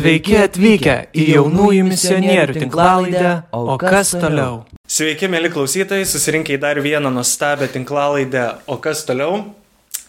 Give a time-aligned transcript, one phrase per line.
[0.00, 4.62] Sveiki atvykę į jaunųjų misionierių tinklalaidę, o kas toliau?
[4.88, 9.42] Sveiki, mėly klausytojai, susirinkę į dar vieną nuostabią tinklalaidę, o kas toliau?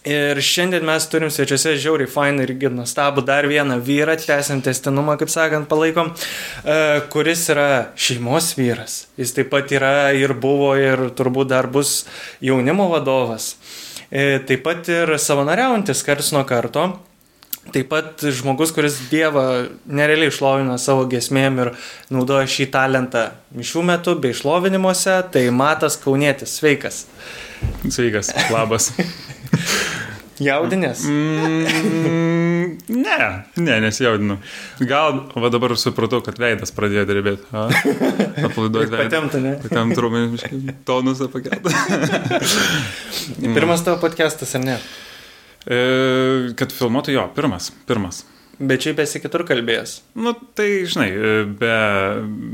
[0.08, 5.28] Ir šiandien mes turim svečiuose žiauriai fainą irgi nuostabų dar vieną vyrą, tęsiant testinumą, kaip
[5.28, 6.14] sakant, palaikom,
[6.64, 6.80] e,
[7.12, 8.98] kuris yra šeimos vyras.
[9.20, 12.06] Jis taip pat yra ir buvo ir turbūt dar bus
[12.40, 13.58] jaunimo vadovas.
[14.08, 16.94] E, taip pat ir savanoriaujantis kars nuo karto.
[17.70, 19.44] Taip pat žmogus, kuris Dievą
[19.86, 21.70] nerealiai išlovina savo gesmėm ir
[22.10, 26.58] naudoja šį talentą mišių metu bei išlovinimuose, tai Matas Kaunėtis.
[26.58, 27.04] Sveikas.
[27.86, 28.90] Sveikas, labas.
[30.42, 31.04] Jaudinės?
[31.06, 33.18] Mm, ne,
[33.62, 34.38] ne, nesijaudinu.
[34.88, 37.46] Gal, va dabar supratau, kad veidas pradėjo drebėti.
[37.52, 39.04] Aplaiduoti veidą.
[39.04, 39.54] Patemta, ne?
[39.62, 40.24] Patemta trumai,
[40.88, 41.70] tonusą pakeltą.
[43.56, 44.78] Pirmas tavo podcastas, ar ne?
[45.66, 48.24] E, kad filmuotų jo, pirmas, pirmas.
[48.62, 49.94] Bet šiaip esi kitur kalbėjęs.
[50.22, 51.08] Nu, tai, žinai,
[51.58, 51.72] be,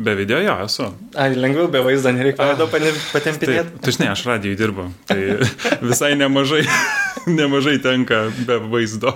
[0.07, 0.87] be video jo esu.
[1.19, 3.75] Ai, lengviau be vaizdo, nereikia veido patempinėti.
[3.75, 5.19] Tai, tai, žinai, aš radijai dirbu, tai
[5.83, 6.63] visai nemažai,
[7.41, 9.13] nemažai tenka be vaizdo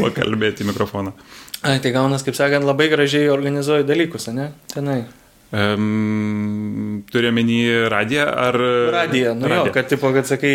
[0.00, 1.14] pakalbėti mikrofoną.
[1.62, 4.50] Ai, tai gaunas, kaip sakant, labai gražiai organizuoju dalykus, ne?
[4.72, 5.04] Tenai.
[5.52, 7.60] Um, Turiu menį
[7.92, 8.56] radiją ar...
[8.96, 9.68] Radiją, nu radiją.
[9.68, 10.54] jo, kad, tipo, kad sakai,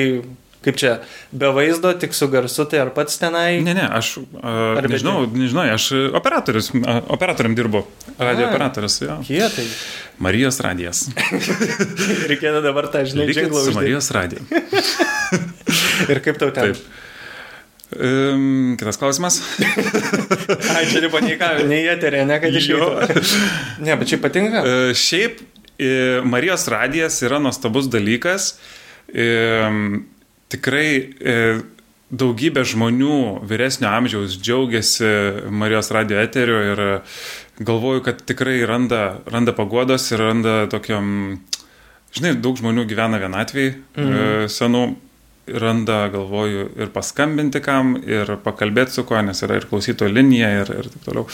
[0.65, 0.93] kaip čia,
[1.31, 3.61] be vaizdo, tik su garsu, tai ar pats tenai?
[3.65, 7.83] Ne, ne, aš uh, nežinau, nežinau, aš operatorius, uh, operatoriam dirbu,
[8.17, 9.17] radio A, operatorius, jo.
[9.27, 9.67] Kietai.
[10.23, 11.05] Marijos radijas.
[12.31, 13.77] Reikėtų dabar tą, žinai, džinglą uždėti.
[13.77, 14.63] Marijos radija.
[16.11, 16.73] Ir kaip tau ten?
[16.73, 17.03] Taip.
[17.95, 19.39] Um, kitas klausimas.
[20.75, 22.89] Ai, čia ne patinka, nei eterė, ne kad iš jo.
[23.79, 24.59] Ne, bet čia patinka.
[24.59, 28.55] Uh, šiaip uh, Marijos radijas yra nuostabus dalykas.
[29.07, 30.03] Uh,
[30.53, 31.65] tikrai uh,
[32.07, 33.17] daugybė žmonių
[33.47, 35.09] vyresnio amžiaus džiaugiasi
[35.51, 36.83] Marijos radio eteriu ir
[37.59, 41.41] galvoju, kad tikrai randa, randa pagodos ir randa tokiam,
[42.15, 44.47] žinai, daug žmonių gyvena vienatvėj mhm.
[44.53, 44.85] senų
[45.47, 50.71] randa, galvoju, ir paskambinti kam, ir pakalbėti su kuo, nes yra ir klausyto linija, ir,
[50.81, 51.27] ir taip toliau.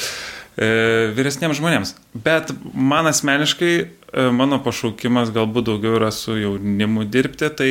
[0.54, 1.96] E, vyresniems žmonėms.
[2.14, 7.70] Bet man asmeniškai, e, mano pašaukimas galbūt daugiau yra su jaunimu dirbti, tai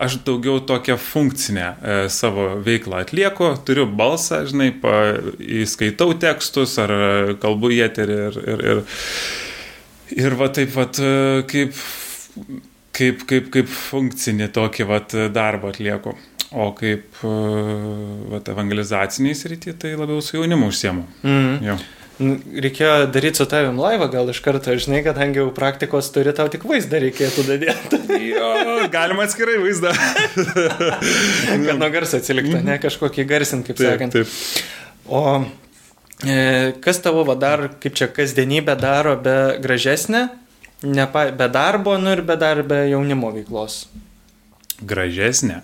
[0.00, 6.94] aš daugiau tokią funkcinę e, savo veiklą atlieku, turiu balsą, žinai, pa, įskaitau tekstus ar
[7.42, 8.80] kalbu į eterį ir, ir, ir,
[10.24, 10.86] ir va taip va
[11.50, 11.76] kaip
[12.94, 16.14] kaip, kaip, kaip funkcinį tokį vat, darbą atlieku.
[16.54, 17.18] O kaip
[18.30, 21.04] vat, evangelizaciniai srity, tai labiau su jaunimu užsiemu.
[21.26, 21.60] Mm.
[21.66, 21.76] Jo.
[22.14, 26.62] Reikėjo daryti su tavim laivą, gal iš karto, žinai, kadangi jau praktikos turi, tau tik
[26.68, 28.00] vaizdą reikėtų dadėti.
[28.30, 28.52] jo,
[28.92, 29.90] galima atskirai vaizdą.
[30.36, 34.14] Kad nuo garso atsiliktų, ne kažkokį garsint, kaip taip, sakant.
[34.14, 34.38] Taip.
[35.10, 35.24] O
[36.22, 36.38] e,
[36.84, 40.28] kas tavo va, dar, kaip čia kasdienybę daro be gražesnė,
[40.84, 43.86] Nepa, be darbo, nu ir be dar be jaunimo veiklos.
[44.84, 45.62] Gražesnė.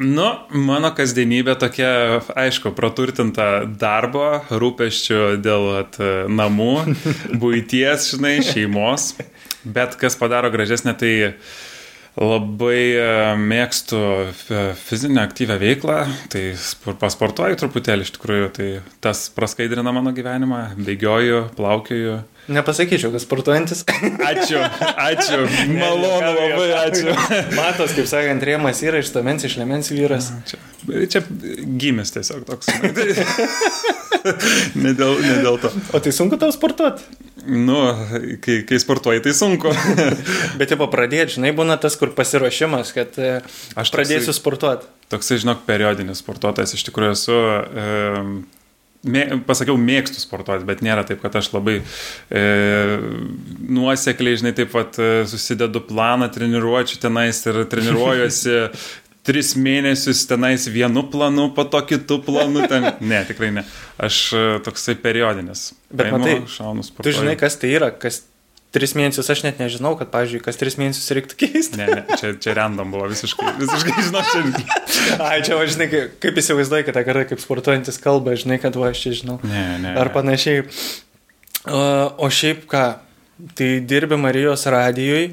[0.00, 1.90] Nu, mano kasdienybė tokia,
[2.40, 5.98] aišku, praturtinta darbo, rūpeščių dėl at,
[6.32, 6.72] namų,
[7.42, 9.12] būties, žinai, šeimos.
[9.60, 11.12] Bet kas padaro gražesnė, tai
[12.16, 13.04] labai e,
[13.38, 14.00] mėgstu
[14.86, 15.98] fizinę aktyvę veiklą,
[16.32, 16.46] tai
[17.02, 18.70] pasportuoju truputėlį iš tikrųjų, tai
[19.04, 22.16] tas praskaidrina mano gyvenimą, bėgioju, plaukioju.
[22.48, 23.84] Nepasakyčiau, kad sportuojantis.
[24.30, 24.60] Ačiū,
[24.96, 25.44] ačiū.
[25.70, 27.14] Malonu, labai ačiū.
[27.58, 30.30] Matos, kaip sakant, rėmas yra iš tamens, iš lemens vyras.
[30.48, 30.60] Čia,
[31.12, 31.22] čia
[31.80, 32.70] gimęs tiesiog toks.
[34.82, 35.72] ne, dėl, ne dėl to.
[35.94, 37.06] O tai sunku tau sportuoti?
[37.46, 37.78] Nu,
[38.44, 39.72] kai, kai sportuoji, tai sunku.
[40.60, 43.36] Bet jau pradėti, žinai, būna tas, kur pasiruošimas, kad e,
[43.80, 44.88] aš pradėsiu sportuoti.
[45.12, 47.38] Toksai, žinok, periodinis sportuotojas iš tikrųjų esu.
[47.38, 47.86] E,
[49.06, 52.42] mė, pasakiau, mėgstu sportuoti, bet nėra taip, kad aš labai e,
[53.70, 58.56] nuosekliai, žinai, taip pat e, susidedu planą treniruočių tenais ir treniruojuosi
[59.26, 62.66] tris mėnesius tenais vienu planu, po to kitu planu.
[62.70, 62.90] Ten...
[63.10, 63.64] Ne, tikrai ne.
[64.00, 65.70] Aš e, toksai periodinis.
[65.90, 67.16] Bet Paimu, matai, šaunus sportuoju.
[67.16, 68.22] Tu žinai, kas tai yra, kas
[68.74, 71.80] tris mėnesius aš net nežinau, kad, pavyzdžiui, kas tris mėnesius reiktų keisti.
[71.80, 74.42] Ne, ne, čia, čia random buvo visiškai, visiškai žinau, čia.
[75.26, 78.78] Ai, čia, va, žinai, kaip, kaip įsivaizduoji, kad tą kartą kaip sportuojantis kalba, žinai, kad
[78.78, 79.38] va, aš čia žinau.
[79.46, 79.94] Ne, ne.
[79.98, 80.66] Ar panašiai.
[81.70, 82.84] O, šiaip ką,
[83.58, 85.32] tai dirbi Marijos radijui.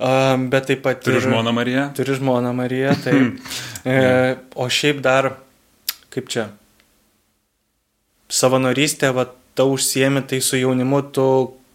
[0.00, 1.02] Um, bet taip pat...
[1.04, 1.90] Turi žmoną Mariją?
[1.92, 3.18] Turi žmoną Mariją, tai...
[3.84, 3.98] e,
[4.56, 5.34] o šiaip dar,
[6.08, 6.46] kaip čia,
[8.32, 9.26] savanorystė, va,
[9.58, 11.26] tau užsiemi tai su jaunimu, tu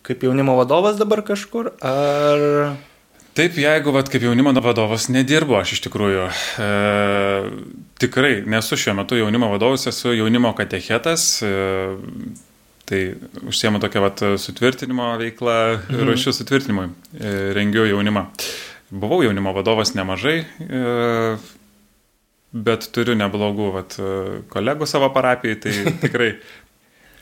[0.05, 2.75] kaip jaunimo vadovas dabar kažkur, ar...
[3.35, 6.27] Taip, jeigu vat, kaip jaunimo vadovas nedirbu, aš iš tikrųjų
[6.63, 6.67] e,
[7.99, 11.31] tikrai nesu šiuo metu jaunimo vadovas, esu jaunimo katechetas.
[11.43, 11.55] E,
[12.85, 12.99] Tai
[13.49, 16.03] užsiemu tokią vat, sutvirtinimo veiklą, mhm.
[16.05, 18.27] ruošiu sutvirtinimui, e, rengiu jaunimą.
[18.93, 20.81] Buvau jaunimo vadovas nemažai, e,
[22.53, 23.97] bet turiu neblogų vat,
[24.53, 25.73] kolegų savo parapijai, tai
[26.03, 26.29] tikrai,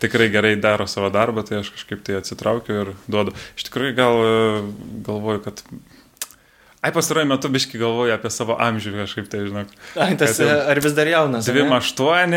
[0.03, 3.35] tikrai gerai daro savo darbą, tai aš kažkaip tai atsitraukiu ir duodu.
[3.57, 4.21] Iš tikrųjų gal
[5.07, 5.65] galvoju, kad
[6.83, 9.69] Ai, pastaruoju metu biški galvoju apie savo amžių kažkaip tai, žinok.
[10.03, 11.47] Ai, tas ar vis dar jaunas?
[11.47, 12.33] 28.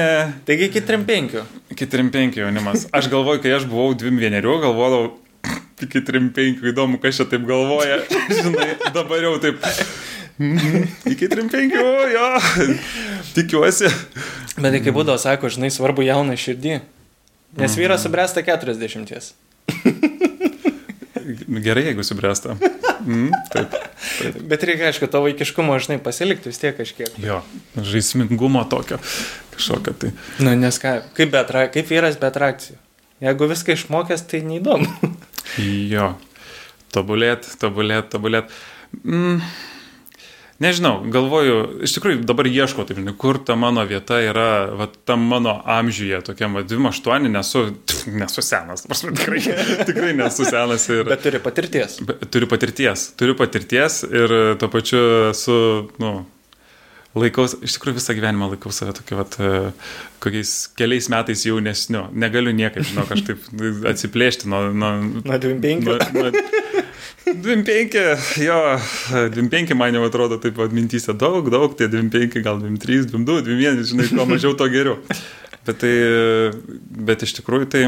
[0.46, 1.40] Taigi iki 35.
[1.74, 2.84] Iki 35 jaunimas.
[2.94, 5.16] Aš galvoju, kai aš buvau 21, galvodavau,
[5.88, 7.98] iki 35, įdomu, kas čia taip galvoja.
[8.38, 9.66] Žinai, dabar jau taip.
[10.38, 11.74] Mhm, iki 35,
[12.14, 12.30] jo,
[13.40, 13.90] tikiuosi.
[14.60, 16.78] Bet tai kaip būdavo, sako, žinai, svarbu jauną širdį.
[17.56, 19.12] Nes vyras subręsta 40.
[21.66, 22.56] Gerai, jeigu subręsta.
[23.06, 23.70] Mm, taip,
[24.18, 24.38] taip.
[24.50, 27.18] Bet reikia, aišku, to vaikiškumo, žinai, pasilikti vis tiek kažkiek.
[27.22, 27.40] Jo,
[27.76, 28.98] žaismingumo tokio
[29.56, 30.10] kažkokio tai.
[30.42, 32.78] Nu, nes ką, kaip, be atrak, kaip vyras be atrakcijų.
[33.24, 34.90] Jeigu viską išmokęs, tai neįdomu.
[35.94, 36.10] jo,
[36.92, 38.52] tobulėt, tobulėt, tobulėt.
[39.02, 39.40] Mm.
[40.56, 44.46] Nežinau, galvoju, iš tikrųjų dabar ieško, taip žinai, kur ta mano vieta yra,
[44.78, 47.64] va, tam mano amžiuje, tokiam, va, 28, nesu,
[48.22, 49.42] nesu senas, prasme, tikrai,
[49.84, 50.88] tikrai nesu senas.
[50.88, 51.98] Ir, Bet turi patirties.
[52.08, 55.02] Be, turiu patirties, turiu patirties ir tuo pačiu
[55.36, 55.58] su,
[56.00, 56.14] nu,
[57.20, 59.36] laikaus, iš tikrųjų visą gyvenimą laikau save tokiu, vat,
[60.24, 62.06] kokiais keliais metais jaunesniu.
[62.16, 63.44] Negaliu niekaip, žinok, aš taip
[63.92, 64.66] atsiplėšti nuo...
[64.72, 65.84] Nuo, nuo 25.
[65.84, 66.84] Nuo, nuo,
[67.34, 67.94] 25,
[68.36, 68.58] jo,
[69.10, 74.06] 25 man jau atrodo taip atmintyse daug, daug, tie 25, gal 23, 22, 21, žinai,
[74.12, 75.00] kuo mažiau to geriau.
[75.66, 75.90] Bet, tai,
[77.08, 77.82] bet iš tikrųjų tai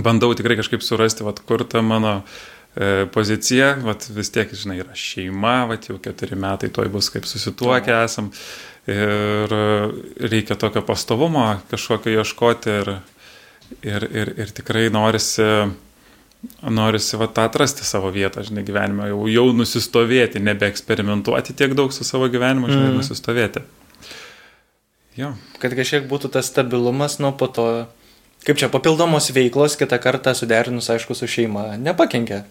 [0.00, 4.96] bandau tikrai kažkaip surasti, vat, kur ta mano e, pozicija, vat, vis tiek, žinai, yra
[4.96, 8.32] šeima, vat, jau keturi metai toj bus kaip susituokę esam
[8.88, 9.52] ir
[10.18, 12.94] reikia tokio pastovumo kažkokio ieškoti ir,
[13.84, 15.44] ir, ir, ir tikrai norisi
[16.62, 22.06] norisi va tą atrasti savo vietą, žinai, gyvenime, jau, jau nusistovėti, nebeeksperimentuoti tiek daug su
[22.06, 22.98] savo gyvenimu, žinai, mm.
[23.00, 23.62] nusistovėti.
[25.18, 25.34] Jo.
[25.62, 27.66] Kad kažkiek būtų tas stabilumas, nu po to,
[28.46, 32.44] kaip čia, papildomos veiklos kitą kartą suderinus, aišku, su šeima, nepakenkia.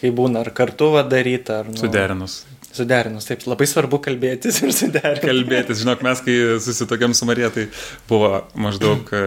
[0.00, 1.68] Kai būna ar kartu va daryti, ar...
[1.68, 2.40] Nu, suderinus.
[2.70, 5.26] Suderinus, taip, labai svarbu kalbėtis ir suderinti.
[5.26, 7.64] Kalbėtis, žinok, mes kai susitokėm su Marija, tai
[8.06, 9.22] buvo maždaug e,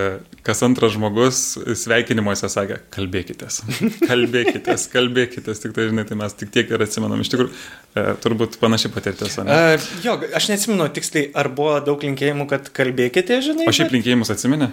[0.47, 1.41] kas antras žmogus
[1.81, 3.59] sveikinimuose sakė, kalbėkitės,
[4.07, 7.19] kalbėkitės, kalbėkitės, tik tai, žinai, tai mes tik tiek ir atsimenam.
[7.19, 7.51] Iš tikrųjų,
[7.99, 9.59] e, turbūt panašiai patirtis, ne?
[9.75, 13.67] Uh, jo, aš neatsimenu tiksliai, ar buvo daug linkėjimų, kad kalbėkite, žinai.
[13.67, 13.97] O šiaip bet...
[13.99, 14.71] linkėjimus atsimenė?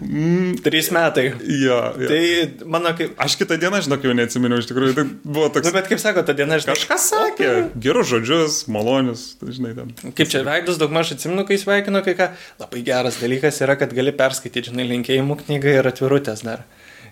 [0.00, 1.26] Mm, trys metai.
[1.44, 2.08] Jo, jo.
[2.08, 2.22] Tai
[2.70, 3.12] mano kaip...
[3.20, 5.68] Aš kitą dieną, žinok, jau neatsimenu, iš tikrųjų, tai buvo toks...
[5.68, 6.74] Nu, bet kaip sako, ta diena, žinai.
[6.76, 7.50] Kažkas sakė,
[7.80, 9.94] gerus žodžius, malonius, tai, žinai, ten.
[10.18, 12.32] Kaip čia veidus daug maž atsimenu, kai sveikinu, kai ką.
[12.62, 16.66] Labai geras dalykas yra, kad gali perskaityti, žinai, linkėjimų knygą ir atvirutės dar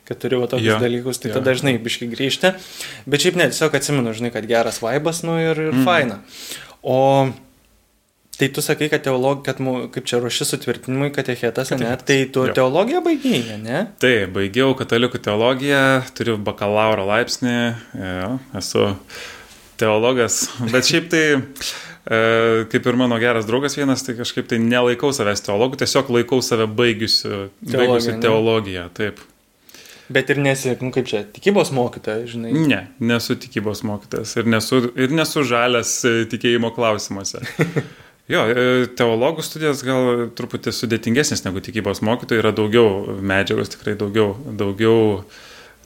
[0.07, 1.39] kad turiu tokius ja, dalykus, tai ja.
[1.39, 2.53] tada dažnai biški grįžti.
[3.11, 5.83] Bet šiaip ne, tiesiog atsimenu, žinai, kad geras vaibas, nu ir, ir mm.
[5.89, 6.21] faina.
[6.87, 6.99] O
[8.37, 9.61] Tai tu sakai, kad teologija, kad
[9.95, 11.95] kaip čia ruoši sutvirtinimui katechetas, ne?
[11.97, 12.53] Tai tu jo.
[12.59, 13.87] teologiją baigėjai, ne?
[14.03, 15.81] Taip, baigiau katalikų teologiją,
[16.19, 17.57] turiu bakalauro laipsnį,
[17.97, 18.29] jo,
[18.61, 18.85] esu
[19.81, 22.21] teologas, bet šiaip tai, e,
[22.73, 26.69] kaip ir mano geras draugas vienas, tai kažkaip tai nelaikau savęs teologų, tiesiog laikau save
[26.69, 29.25] baigusiu, baigusiu teologiją, taip.
[30.13, 32.53] Bet ir nesi, nu, kaip čia, tikybos mokytojas, žinai?
[32.69, 37.41] Ne, nesu tikybos mokytojas ir nesu, ir nesu žalias e, tikėjimo klausimuose.
[38.27, 44.33] Jo, e, teologų studijos gal truputį sudėtingesnės negu tikybos mokytojai, yra daugiau medžiagos, tikrai daugiau,
[44.59, 45.21] daugiau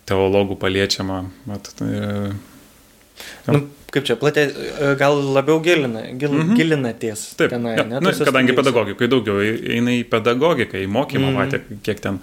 [0.08, 1.20] teologų paliečiama.
[1.50, 3.52] Mat, tai, ja.
[3.52, 6.56] nu, kaip čia, platė, e, gal labiau gilina, gil, mm -hmm.
[6.62, 7.28] gilinatės.
[7.36, 11.60] Taip, tenai, ja, ne, nu, kadangi pedagogikai daugiau eina į pedagogiką, į mokymą, mm -hmm.
[11.68, 12.22] matė, kiek ten.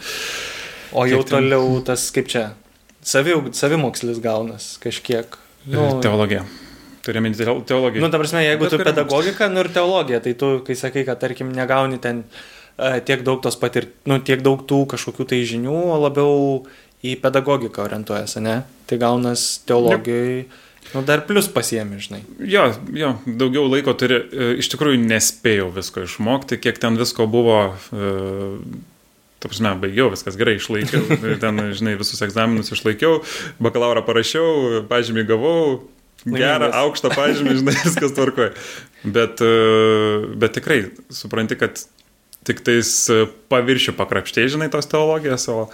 [0.91, 1.83] O jau kiek toliau ten...
[1.93, 2.47] tas, kaip čia,
[3.03, 5.37] savi, savimokslis gaunas kažkiek.
[5.67, 6.45] Nu, Teologija.
[7.07, 8.03] Turiu minti teologiją.
[8.03, 11.21] Nu, ta prasme, jeigu Bet tu pedagogika, nu ir teologija, tai tu, kai sakai, kad,
[11.21, 15.77] tarkim, negauni ten uh, tiek daug tos patir, nu, tiek daug tų kažkokių tai žinių,
[15.93, 16.37] o labiau
[17.07, 18.57] į pedagogiką orientuojasi, ne?
[18.89, 20.43] Tai gaunas teologijai.
[20.43, 20.63] Ne.
[20.93, 22.21] Nu, dar plus pasiemi, žinai.
[22.39, 27.59] Jo, jo, daugiau laiko turi, e, iš tikrųjų nespėjau visko išmokti, kiek ten visko buvo,
[27.91, 28.11] e,
[29.43, 33.19] ta prasme, baigiau, viskas gerai, išlaikiau, ten, žinai, visus egzaminus išlaikiau,
[33.63, 35.59] bakalauro parašiau, pažymį gavau,
[36.35, 38.51] gerą, aukštą pažymį, žinai, viskas tvarkoja.
[39.03, 40.81] Bet, e, bet tikrai
[41.13, 41.81] supranti, kad
[42.47, 42.91] tik tais
[43.51, 45.67] paviršių pakrapštė, žinai, tos teologijos, o,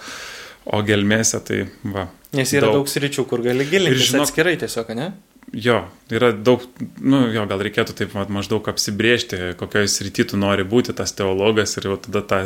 [0.64, 2.08] o gelmėse tai va.
[2.34, 5.12] Nes yra daug, daug sričių, kur gali gilintis žinok, atskirai tiesiog, ne?
[5.52, 5.78] jo,
[6.10, 6.62] yra daug,
[7.00, 11.76] nu, jo, gal reikėtų taip vat, maždaug apsibriežti, kokioje srity tu nori būti tas teologas
[11.78, 12.40] ir jau tada tą,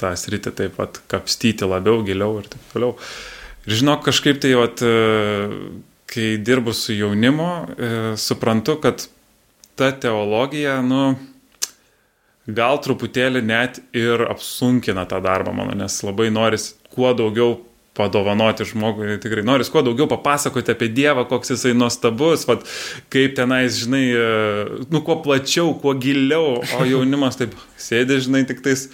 [0.00, 2.96] tą sritį taip pat kapstyti labiau, giliau ir taip toliau.
[3.66, 4.92] Ir žinok, kažkaip tai, vat, e,
[6.12, 7.90] kai dirbu su jaunimu, e,
[8.20, 9.06] suprantu, kad
[9.78, 11.14] ta teologija, nu,
[12.46, 17.60] gal truputėlį net ir apsunkina tą darbą mano, nes labai noris kuo daugiau
[17.96, 22.64] padovanoti žmogui, tikrai noris kuo daugiau papasakoti apie Dievą, koks jisai nuostabus, vat,
[23.12, 28.64] kaip tenais, žinai, e, nu, kuo plačiau, kuo giliau, o jaunimas taip sėdi, žinai, tik
[28.64, 28.88] tais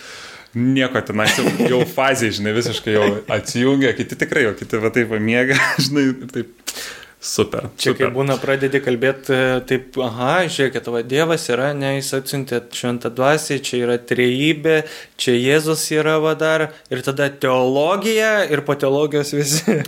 [0.58, 3.08] nieko tenais jau, jau fazė, žinai, visiškai jau
[3.38, 6.74] atsijungia, kiti tikrai, o kiti va taip pamiega, žinai, taip
[7.20, 7.66] Super.
[7.74, 7.98] Čia super.
[7.98, 9.34] kai būna pradedi kalbėti,
[9.66, 14.76] taip, aha, žiūrėkit, tavo Dievas yra, ne, jis atsiuntė šventą dvasį, čia yra trejybė,
[15.18, 19.80] čia Jėzus yra vadar, ir tada teologija, ir po teologijos visi.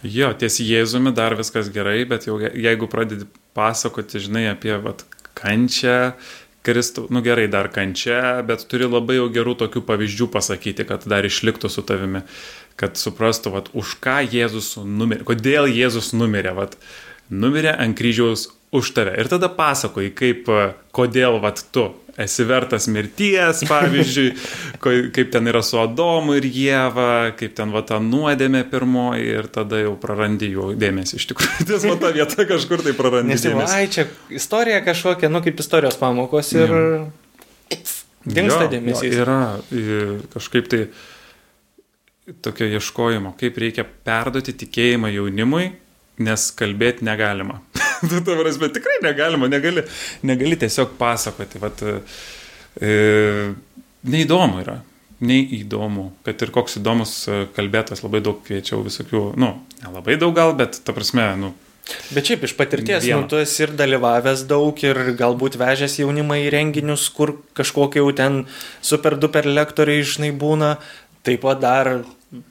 [0.00, 5.04] Jo, ties Jėzumi dar viskas gerai, bet jau jeigu pradedi pasakoti, žinai, apie vat,
[5.36, 6.14] kančią,
[6.66, 11.24] Kristų, nu gerai, dar kančia, bet turi labai jau gerų tokių pavyzdžių pasakyti, kad dar
[11.24, 12.20] išliktų su tavimi
[12.80, 16.78] kad suprastų, vat, už ką Jėzus numirė, kodėl Jėzus numirė, vat,
[17.28, 19.16] numirė ant kryžiaus už tave.
[19.18, 20.46] Ir tada pasakoji, kaip,
[20.94, 21.88] kodėl vat, tu
[22.20, 24.30] esi vertas mirties, pavyzdžiui,
[25.14, 29.80] kaip ten yra su Adomu ir Jėva, kaip ten va ta nuodėmė pirmoji ir tada
[29.82, 31.66] jau prarandi jų dėmesį iš tikrųjų.
[31.70, 33.74] Ties va ta vieta kažkur tai prarandi Nes dėmesį.
[33.74, 36.74] ai, čia istorija kažkokia, nu kaip istorijos pamokos ir
[38.26, 39.14] dinksta Jo, dėmesys.
[39.16, 39.38] Jo, yra
[40.34, 40.84] kažkaip tai
[42.44, 45.70] tokio ieškojimo, kaip reikia perduoti tikėjimą jaunimui,
[46.22, 47.62] nes kalbėti negalima.
[48.10, 49.84] tu to prasme, tikrai negalima, negali,
[50.26, 51.60] negali tiesiog pasakoti.
[51.62, 51.82] Vat,
[52.80, 52.92] e,
[54.02, 54.80] neįdomu yra.
[55.20, 57.10] Neįdomu, kad ir koks įdomus
[57.52, 59.50] kalbėtas, labai daug kviečiau visokių, nu,
[59.82, 61.50] nelabai daug gal, bet ta prasme, nu,
[62.14, 63.22] Bet šiaip iš patirties, Vieno.
[63.22, 68.10] nu, tu esi ir dalyvavęs daug ir galbūt vežęs jaunimą į renginius, kur kažkokie jau
[68.16, 68.44] ten
[68.84, 70.76] super duper lektoriai, žinai, būna.
[71.26, 71.90] Taip pat dar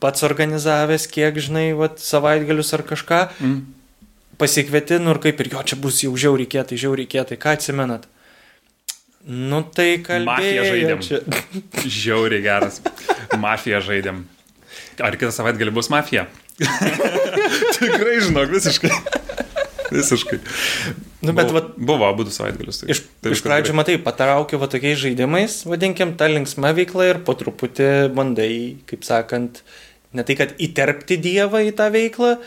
[0.04, 3.22] pats organizavęs, kiek, žinai, vat, savaitgalius ar kažką.
[3.40, 3.62] mm,
[4.40, 8.08] Pasikvieti, nu ir kaip ir jo, čia bus jau žiauriai kietai, žiauriai kietai, ką atsimenat?
[9.28, 10.68] Nu tai Mafiją kalbėjau.
[10.70, 11.02] žaidėm.
[11.04, 11.20] Čia.
[12.00, 12.80] žiauriai geras.
[13.36, 14.24] Mafiją žaidėm.
[15.04, 16.26] Ar kitą savaitę gali bus mafija?
[17.80, 18.92] Tikrai žinok, visiškai.
[19.90, 20.40] Visiškai.
[21.20, 22.82] Nu, bet buvo, vat, buvo abu du savaitgalius.
[22.82, 27.22] Tai, iš, tai iš pradžių, matai, patraukiu va tokiais žaidimais, vadinkim, tą linksmą veiklą ir
[27.28, 28.52] po truputį bandai,
[28.90, 29.64] kaip sakant,
[30.16, 32.38] ne tai, kad įterpti Dievą į tą veiklą,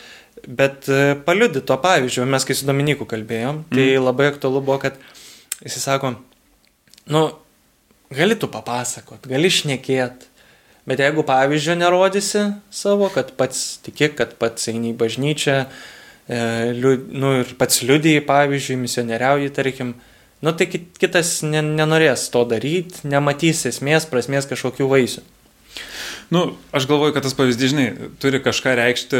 [0.48, 2.26] bet e, paliudyti to pavyzdžio.
[2.26, 4.04] Mes kai su Dominiku kalbėjom, tai Mm.
[4.04, 4.94] labai aktualu buvo, kad
[5.64, 6.14] jis sako,
[7.06, 7.30] nu,
[8.10, 10.28] gali tu papasakot, gali šnekėt.
[10.86, 12.40] Bet jeigu pavyzdžio nerodysi
[12.74, 15.66] savo, kad pats tiki, kad pats eini į bažnyčią,
[16.28, 16.38] e,
[16.74, 19.94] liu, nu, ir pats liudijai, pavyzdžiui, misionieriauji, tarkim,
[20.42, 25.22] nu, tai kit- kitas ne, nenorės to daryti, nematys esmės, prasmės kažkokių vaisių.
[26.32, 27.88] Nu, aš galvoju, kad tas pavyzdys, žinai,
[28.22, 29.18] turi kažką reikšti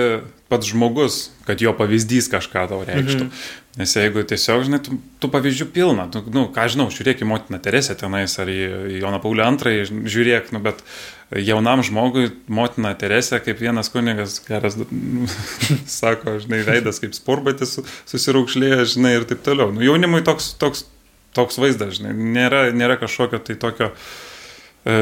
[0.49, 3.27] pats žmogus, kad jo pavyzdys kažką tau reikštų.
[3.27, 3.43] Mhm.
[3.77, 7.61] Nes jeigu tiesiog, žinai, tų, tų pavyzdžių pilna, tu, nu, ką žinau, žiūrėk į motiną
[7.61, 8.57] Teresę tenais ar į,
[8.95, 10.81] į Joną Paulį II, žiūrėk, nu, bet
[11.37, 14.79] jaunam žmogui motina Teresė, kaip vienas kunigas, geras,
[16.01, 17.79] sako, žinai, veidas kaip sporbatis
[18.13, 19.69] susiraukšlėjęs, žinai, ir taip toliau.
[19.73, 20.87] Nu, jaunimui toks, toks,
[21.37, 23.93] toks vaizdas, žinai, nėra, nėra kažkokio tai tokio...
[24.89, 24.97] E,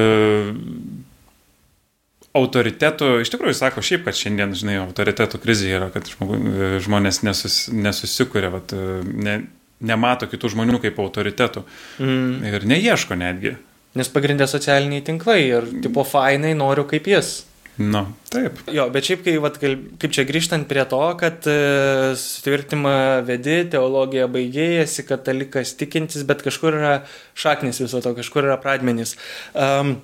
[2.37, 6.39] autoritetų, iš tikrųjų sako šiaip, kad šiandien, žinai, autoritetų krizė yra, kad žmogu,
[6.85, 9.41] žmonės nesus, nesusikuria, vat, ne,
[9.81, 11.65] nemato kitų žmonių kaip autoritetų
[11.99, 12.45] Mm.
[12.47, 13.57] ir neieško netgi.
[13.99, 17.41] Nes pagrindė socialiniai tinklai ir tipo fainai noriu kaip jis.
[17.81, 18.59] Nu, taip.
[18.71, 24.27] Jo, bet šiaip, kai, vat, kaip čia grįžtant prie to, kad e, sutvirtimą vedi, teologiją
[24.31, 26.95] baigėjai, esi katalikas tikintis, bet kažkur yra
[27.35, 29.17] šaknis viso to, kažkur yra pradmenys.
[29.57, 29.97] Um,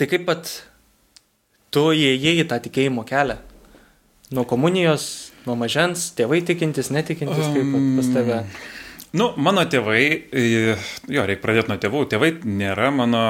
[0.00, 0.54] tai kaip pat
[1.74, 3.40] tu įėjai į tą tikėjimo kelią?
[4.34, 5.08] Nuo komunijos,
[5.44, 8.38] nuo mažens, tėvai tikintis, netikintis, kaip pas tave.
[9.14, 10.04] Nu, mano tėvai,
[10.34, 10.46] e,
[11.06, 13.20] jo, reikia pradėti nuo tėvų, tėvai nėra mano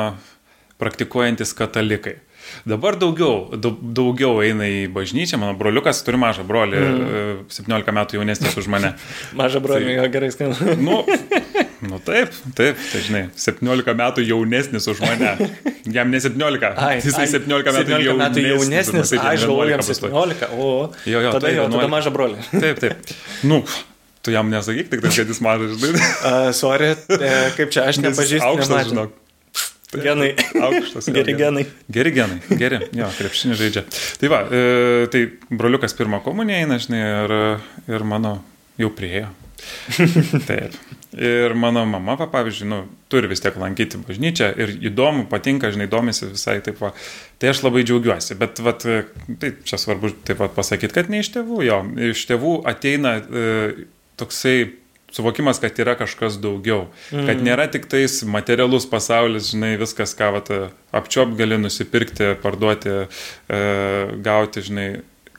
[0.80, 2.20] praktikuojantis katalikai.
[2.68, 7.44] Dabar daugiau, daug, daugiau eina į bažnyčią, mano broliukas turi mažą brolį, mm.
[7.52, 8.94] 17 metų jaunesnis už mane.
[9.40, 10.76] Maža broliu, Tai- jo gerai skamba.
[10.80, 11.02] Nu,
[11.88, 15.32] nu taip, taip, tai žinai, 17 metų jaunesnis už mane.
[15.94, 19.58] Jam ne 17, Ai, jisai ai, 17 metų 17 metų jaunesnis, taip, ai, jam žinau,
[19.64, 20.14] 11 jam bus tuoj.
[20.14, 20.68] 17, o
[21.10, 21.90] Jo, jo, tada, tai tada 11.
[21.92, 22.40] maža brolį.
[22.54, 23.12] Taip, taip.
[23.46, 23.60] Nu,
[24.24, 26.08] tu jam nesakyk tik tai, kad jis mažas, žinai.
[26.24, 28.46] Uh, sorry, e, kaip čia aš nepažįstu.
[28.48, 28.94] Aukštas, nematęs.
[28.94, 29.20] žinok.
[29.94, 30.32] Taip, Genai.
[30.58, 31.06] Aukštas.
[31.14, 31.66] Geri genai.
[31.92, 33.84] Geri genai, geri, jo, krepšinį žaidžia.
[34.18, 35.20] Tai va, e, tai
[35.54, 37.36] broliukas pirmą komuniją eina, žinai, ir,
[37.94, 38.32] ir mano
[38.80, 39.28] jau priejo.
[40.48, 40.76] Taip.
[41.14, 42.80] Ir mano mama, va, pavyzdžiui, nu,
[43.12, 46.90] turi vis tiek lankyti bažnyčią ir įdomu, patinka, žinai, domisi visai taip va.
[47.38, 51.30] Tai aš labai džiaugiuosi, bet va, tai čia svarbu taip pat pasakyti, kad ne iš
[51.36, 51.78] tėvų, jo,
[52.10, 53.44] iš tėvų ateina e,
[54.18, 54.56] toksai
[55.14, 57.28] suvokimas, kad yra kažkas daugiau, mm.
[57.28, 60.50] kad nėra tik tais materialus pasaulis, žinai, viskas, ką vat,
[60.94, 63.60] apčiop gali nusipirkti, parduoti, e,
[64.26, 64.88] gauti, žinai,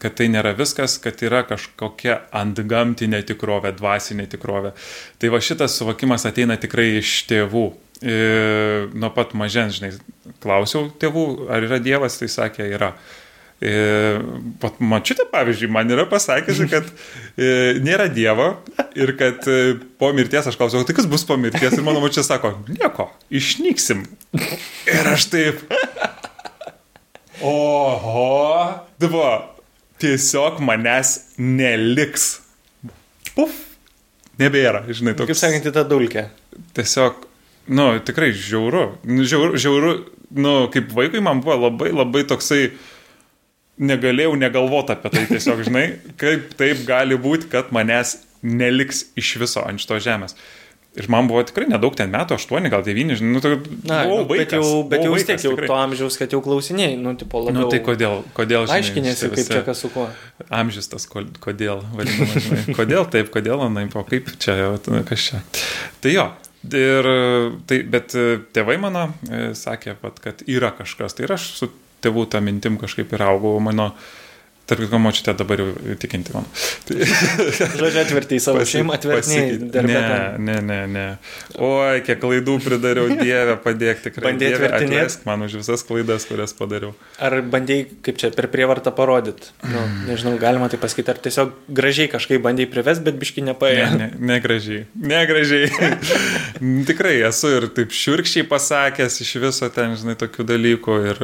[0.02, 4.75] kad tai nėra viskas, kad yra kažkokia antgamtinė tikrovė, dvasinė tikrovė.
[5.22, 7.68] Tai va šitas suvokimas ateina tikrai iš tėvų.
[8.04, 8.16] E,
[8.92, 9.94] nuo pat mažens, žinai,
[10.44, 12.92] klausiau tėvų, ar yra Dievas, tai sakė, yra.
[13.64, 13.72] E,
[14.60, 16.90] pat mačiutė, pavyzdžiui, man yra pasakysi, kad
[17.40, 18.50] e, nėra Dievo
[19.00, 19.48] ir kad
[19.96, 24.04] po mirties aš klausiau, tai kas bus po mirties ir mano mačiutė sako, nieko, išnyksim.
[24.92, 25.64] Ir aš taip.
[27.46, 28.30] Oho,
[29.00, 29.55] dabar
[30.02, 32.28] tiesiog manęs neliks.
[33.36, 33.54] Puf,
[34.42, 35.32] nebėra, žinai, toks.
[35.32, 36.28] Kaip sakant, tą dulkę.
[36.78, 37.25] Tiesiog,
[37.75, 38.90] nu, tikrai žiauru.
[39.06, 39.96] Žiauru, žiauru,
[40.36, 42.70] nu, kaip vaikui man buvo labai, labai toksai,
[43.75, 45.88] negalėjau negalvoti apie tai tiesiog, žinai,
[46.22, 50.38] kaip taip gali būti, kad manęs neliks iš viso ant šitos žemės.
[50.96, 53.52] Ir man buvo tikrai nedaug ten metų, 8, gal 9, žinai, nu, tai
[53.84, 55.68] Na, buvau nu, vaikas, bet jau, bet jau vis tiek jau tikrai.
[55.68, 57.66] to amžiaus, kad jau klausinėjai, nu, tipo labiau.
[57.66, 60.08] Nu, tai kodėl, kodėl, žinai, Aiškinėsi, kaip čia kas su kuo.
[60.48, 65.28] amžius tas, ko- kodėl, vadinamas, žinai, kodėl taip, kodėl, na, o kaip čia, o kas
[65.28, 65.42] čia.
[66.00, 66.28] Tai jo,
[66.72, 67.10] ir,
[67.68, 71.70] tai, bet e, tėvai mano e, sakė, vat, kad yra kažkas, tai ir aš su
[72.06, 73.92] tėvų tą mintim kažkaip ir augau, mano,
[74.70, 76.46] tarp kitko, močiutė dabar jau tikinti man.
[76.88, 76.98] Tai,
[77.80, 80.02] Žodžiu, atverti į savo pasi- šeimą, atverti pasakyti- darbę.
[80.40, 81.06] Ne, ne, ne, ne.
[81.62, 84.26] Oi, kiek klaidų pridariau, Dieve, padėk tikrai.
[84.32, 85.04] Bandei Dieve, atvertinėt?
[85.06, 86.94] atleisk man už visas klaidas, kurias padariau.
[87.22, 89.52] Ar bandėjai, kaip čia, per prievartą parodyti?
[89.70, 93.86] Nu, nežinau, galima tai pasakyti, ar tiesiog gražiai kažkaip bandėjai privest, bet biški nepaėjo.
[93.96, 94.86] Ne, ne, negražiai.
[95.14, 95.70] Negražiai.
[96.90, 100.98] Tikrai esu ir taip šiurkščiai pasakęs iš viso ten, žinai, tokių dalykų.
[101.12, 101.24] Ir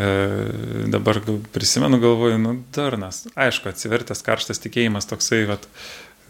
[0.00, 3.24] dabar gal prisimenu, galvoju, nu, darnas.
[3.34, 5.66] Aišku, atsivertęs karštas tikėjimas toksai, vat,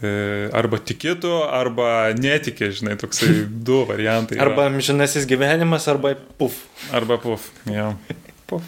[0.03, 4.39] e, arba tikėtų, arba netikė, žinai, toksai du variantai.
[4.39, 4.49] yra.
[4.49, 6.59] Arba amžinasis gyvenimas, arba puf.
[6.97, 7.51] Arba puf.
[7.71, 7.93] Jo.
[8.51, 8.67] Puf.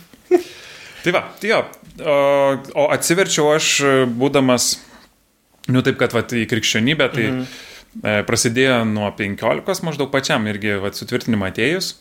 [1.02, 1.56] Tai va, tai jo.
[2.06, 2.12] O,
[2.78, 3.70] o atsiverčiau aš,
[4.14, 4.76] būdamas,
[5.74, 7.48] nu taip, kad va, į krikščionybę, tai mhm.
[8.00, 11.94] E, prasidėjo nuo 15 maždaug pačiam irgi va, sutvirtinimą atėjus.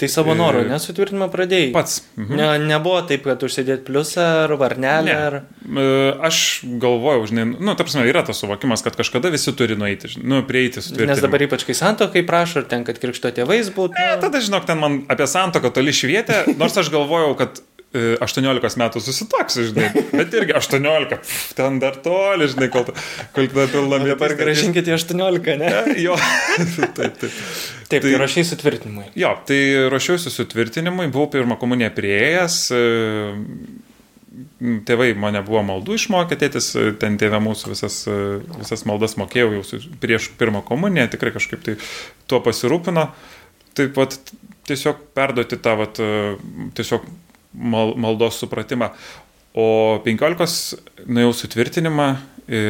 [0.00, 1.68] Tai savo E, norų, nesutvirtinimą pradėjai.
[1.74, 2.00] Pats.
[2.16, 2.38] Mhm.
[2.38, 5.10] Ne, nebuvo taip, kad užsidėt pliusą ar varnelę.
[5.10, 5.16] Ne.
[5.28, 5.36] Ar...
[5.64, 5.86] E,
[6.24, 6.38] Aš
[6.80, 10.82] galvojau, žinai, nu, ta prasme, yra tas suvokimas, kad kažkada visi turi nueiti, nu, prieiti
[10.84, 13.98] su Nes dabar ypač kai santokai prašo, ar ten, kad krikšto tėvais būtų.
[14.00, 18.78] Ne, tada, žinok, ten man apie santoką toli švietė, nors aš galvojau, kad e, 18
[18.80, 22.88] metų susitoksiu, žinai, bet irgi 18, pf, ten dar toli, žinai, kol,
[23.36, 25.70] kol ta pilna O dabar gražinkite į 18, ne?
[26.06, 26.16] Jo,
[26.58, 27.16] taip, taip.
[27.22, 29.06] Taip, tai Tai- rašiai sutvirtinimui.
[29.20, 29.60] Jo, tai
[29.92, 32.82] ruošiausi sutvirtinimui, buvau pirmą komuniją prieėjęs, e,
[34.88, 38.16] tėvai mane buvo maldų išmokę, tėtis e, ten tėvė mūsų visas, e,
[38.58, 41.76] visas maldas mokėjau jau prieš pirmą komuniją, tikrai kažkaip tai
[42.30, 43.08] tuo pasirūpino.
[43.74, 44.16] Taip pat
[44.68, 46.34] tiesiog perduoti tą vat, e,
[46.78, 47.06] tiesiog
[47.54, 48.90] mal, maldos supratimą.
[49.54, 49.66] O
[50.02, 52.08] 15 nuėjau sutvirtinimą
[52.50, 52.62] e,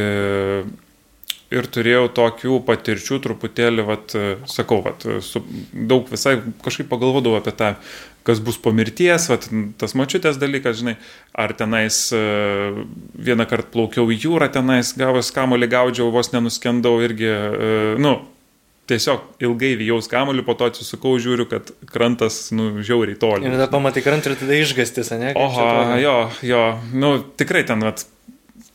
[1.54, 5.42] ir turėjau tokių patirčių truputėlį, vat, e, sakau, vat, su,
[5.72, 7.70] daug visai kažkaip pagalvodavau apie tą,
[8.24, 9.46] kas bus po mirties, vat,
[9.80, 10.96] tas mačiutės dalykas, žinai,
[11.36, 12.22] ar tenais e,
[13.28, 18.16] vieną kartą plaukiau į jūrą, tenais gavęs kamolį gaudžiau, vos nenuskendau irgi, e, nu,
[18.90, 23.46] tiesiog ilgai vyjaus kamolį, po to atsisukau, žiūriu, kad krantas, nu, žiauriai toli.
[23.48, 25.32] Ir tada pamatai krantą ir tada išgastis, ne?
[25.34, 25.96] Oho, atrodo?
[26.02, 28.04] jo, jo, nu, tikrai ten, vat,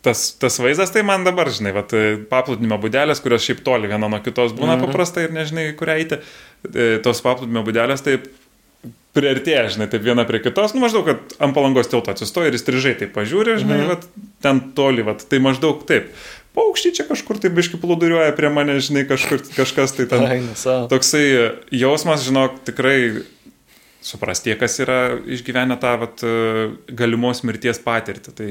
[0.02, 1.93] tas, tas vaizdas, tai man dabar, žinai, vat,
[2.32, 4.86] paplūdimio būdelės, kurios šiaip toli viena nuo kitos būna Mhm.
[4.88, 6.22] paprastai ir nežinai, į kurią eiti,
[6.76, 8.26] E, tos paplūdimio būdelės taip
[9.15, 12.93] priartėja, žinai, taip viena prie kitos, nu maždaug, kad ant palangos tilto atsistoja ir įstrižai
[13.00, 13.88] taip pažiūri, žinai, Mhm.
[13.88, 14.04] vat,
[14.43, 16.12] ten toli, vat, tai maždaug taip.
[16.60, 20.50] Paukščiai čia kažkur tai biški plūduriuoja prie mane, žinai, kažkur kažkas tai ten.
[20.91, 21.26] Toksai
[21.72, 23.24] jausmas, žinok, tikrai
[24.04, 28.36] supras tie, kas yra išgyvenę tą vat, e, galimos mirties patirtį.
[28.36, 28.50] Tai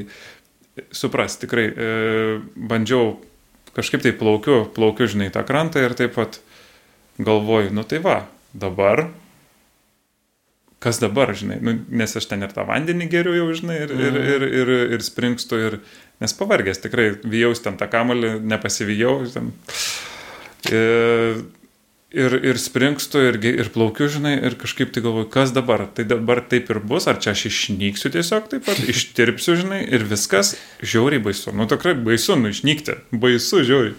[0.94, 1.88] supras, tikrai e,
[2.56, 3.16] bandžiau
[3.76, 6.40] kažkaip tai plaukiu, plaukiu, žinai, tą krantą ir taip pat
[7.18, 8.22] galvoju, nu tai va,
[8.54, 9.08] dabar.
[10.78, 14.18] Kas dabar, žinai, nu, nes aš ten ir tą vandenį geriu jau, žinai, ir, ir,
[14.22, 15.76] ir, ir, ir springstu, ir,
[16.22, 19.16] nes pavargęs, tikrai vyjaus ten tą kamolį, nepasivijau.
[19.34, 19.50] Ten.
[20.70, 21.42] Ir,
[22.14, 26.44] ir, ir springstu, ir, ir plaukiu, žinai, ir kažkaip tai galvoju, kas dabar, tai dabar
[26.46, 31.22] taip ir bus, ar čia aš išnyksiu tiesiog taip pat, ištirpsiu, žinai, ir viskas žiauriai
[31.26, 31.50] baisu.
[31.58, 33.98] Nu, tikrai baisu, nu, išnykti, baisu, žiauriai.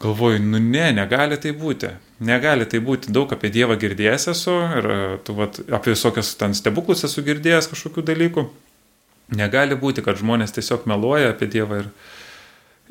[0.00, 1.92] galvoju, nu ne, negali tai būti.
[2.22, 3.10] Negali tai būti.
[3.14, 7.70] Daug apie Dievą girdėjęs esu ir e, tu, vat, apie visokias ten stebuklus esu girdėjęs
[7.72, 8.44] kažkokių dalykų.
[9.34, 11.88] Negali būti, kad žmonės tiesiog meluoja apie Dievą ir,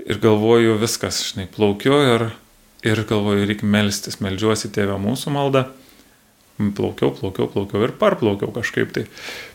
[0.03, 2.27] ir galvoju viskas, žinai, plaukiu ir,
[2.83, 5.67] ir galvoju, reikia melstis, melžiuosi tėvę mūsų maldą.
[6.57, 9.07] Plaukiau, plaukiau, plaukiau ir parplaukiau kažkaip tai.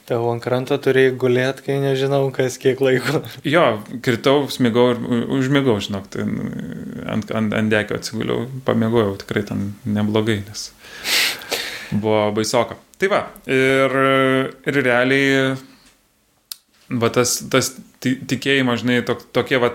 [0.09, 3.23] Tavo ant kranto turėjai gulėti, kai nežinau, kas kiek laiko.
[3.47, 5.03] Jo, kritau, smigau ir
[5.39, 10.69] užmigau, žinok, tai ant, ant, ant dekio atsiguliau, pamiegojau tikrai ten neblogai, nes
[11.95, 12.77] buvo baisoka.
[12.99, 13.95] Tai va, ir,
[14.67, 15.55] ir realiai,
[16.99, 19.71] va tas, tas tikėjimas, žinai, tok, tokie, va,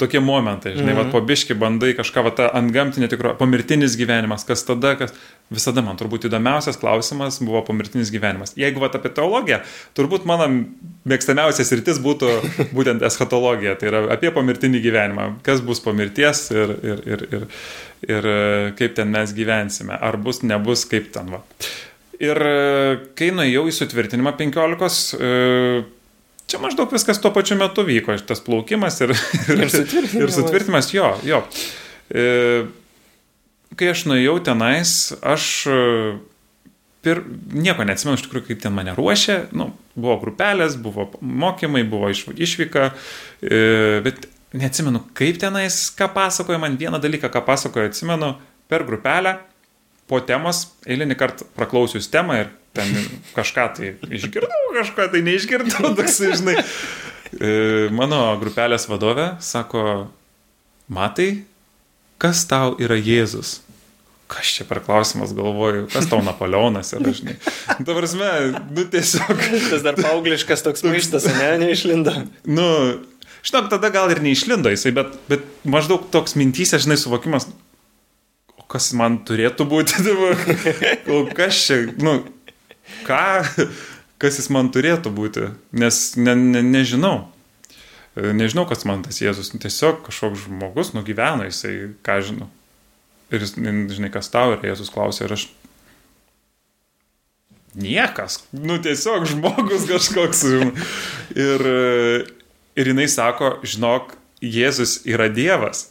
[0.00, 1.12] tokie momentai, žinai, mm -hmm.
[1.12, 5.14] va, po biški bandai kažką, va, ta ant gamtinė tikro, pomirtinis gyvenimas, kas tada, kas
[5.52, 8.54] visada man turbūt įdomiausias klausimas buvo pomirtinis gyvenimas.
[8.58, 9.60] Jeigu va apie teologiją,
[9.98, 10.48] turbūt mano
[11.08, 12.32] mėgstamiausias rytis būtų
[12.76, 17.48] būtent eschatologija, tai yra apie pomirtinį gyvenimą, kas bus po mirties ir, ir, ir, ir,
[18.08, 18.28] ir
[18.78, 21.42] kaip ten mes gyvensime, ar bus, nebus, kaip ten va.
[22.22, 22.38] Ir
[23.18, 25.08] kai nuėjau į sutvirtinimą 15,
[26.46, 30.20] čia maždaug viskas tuo pačiu metu vyko, tas plaukimas ir, ir, sutvirtinimas.
[30.20, 31.42] ir sutvirtinimas, jo, jo.
[33.72, 34.92] E, kai aš nuėjau tenais,
[35.24, 35.48] aš
[37.02, 42.10] pir, nieko neatsimenu iš tikrųjų, kaip ten mane ruošė, nu, buvo grupelės, buvo mokymai, buvo
[42.12, 42.90] iš, išvyka,
[43.42, 48.34] e, bet neatsimenu, kaip tenais, ką pasakojo, man vieną dalyką, ką pasakojo, atsimenu,
[48.70, 49.36] per grupelę,
[50.10, 52.88] po temos, eilinį kartą praklausius temą ir ten
[53.36, 56.58] kažką tai išgirdau, kažką tai neišgirdau, toks, žinai.
[57.32, 57.52] E,
[57.94, 60.06] mano grupelės vadovė sako,
[60.92, 61.30] matai,
[62.22, 63.60] kas tau yra Jėzus?
[64.32, 67.34] Kas čia per klausimas galvoju, kas tau Napoleonas yra, žinai.
[67.84, 69.42] Dabar mes, nu tiesiog.
[69.68, 72.14] Tas dar paaugliškas toks maištas, ne, neišlindo.
[72.48, 72.68] Nu,
[73.44, 77.50] žinok, tada gal ir neišlindo jisai, bet, bet maždaug toks mintysė, žinai, suvokimas,
[78.56, 80.38] o kas man turėtų būti dabar,
[81.12, 82.22] o kas čia, nu,
[83.04, 83.20] ką,
[84.22, 87.31] kas jis man turėtų būti, nes ne, ne, nežinau.
[88.12, 92.48] Nežinau, kas man tas Jėzus, tiesiog kažkoks žmogus nugyveno, jisai, ką žinau.
[93.32, 95.46] Ir jis, žinai, kas tau yra, Jėzus klausė, ir aš...
[97.72, 100.44] Niekas, nu tiesiog žmogus kažkoks.
[101.46, 101.62] Ir,
[102.76, 104.12] ir jinai sako, žinok,
[104.44, 105.86] Jėzus yra Dievas.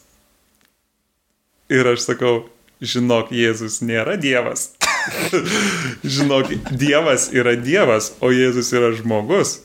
[1.66, 2.44] Ir aš sakau,
[2.78, 4.68] žinok, Jėzus nėra Dievas.
[6.14, 9.56] žinok, Dievas yra Dievas, o Jėzus yra žmogus.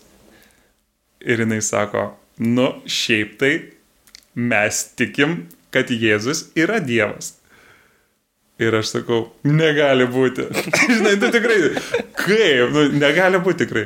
[1.22, 3.54] Ir jinai sako, nu, šiaip tai
[4.38, 7.36] mes tikim, kad Jėzus yra Dievas.
[8.58, 10.48] Ir aš sakau, negali būti.
[10.98, 11.58] Žinai, tu tikrai,
[12.18, 13.86] kaip, nu, negali būti tikrai.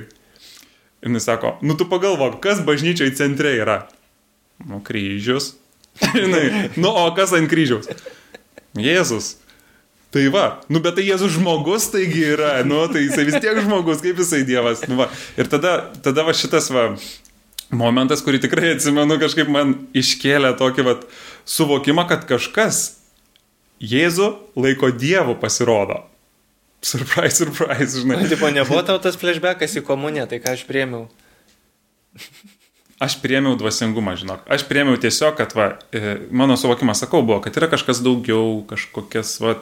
[1.02, 3.82] Ir jis sako, nu tu pagalvok, kas bažnyčiai centre yra?
[4.64, 5.56] Nu, kryžius.
[6.16, 7.90] Žinai, nu, o kas ant kryžiaus?
[8.80, 9.36] Jėzus.
[10.12, 14.02] Tai va, nu bet tai Jėzus žmogus taigi yra, nu tai jisai vis tiek žmogus,
[14.04, 14.84] kaip jisai Dievas.
[14.92, 15.08] Nu, va.
[15.40, 16.90] Ir tada, tada va šitas va
[17.76, 20.96] momentas, kurį tikrai atsimenu, kažkaip man iškėlė tokį va
[21.50, 23.00] suvokimą, kad kažkas
[23.82, 24.28] Jėzų
[24.62, 26.04] laiko Dievu pasirodo.
[26.86, 28.24] Surprise, surprise, žinai.
[28.30, 31.08] Tipo, nebuvo tau tas flashbackas į komuniją, tai ką aš priemiau.
[33.02, 34.44] Aš priemiau dvasingumą, žinok.
[34.46, 39.34] Aš priemiau tiesiog, kad va, e, mano suvokimas, sakau, buvo, kad yra kažkas daugiau, kažkokias,
[39.42, 39.56] va,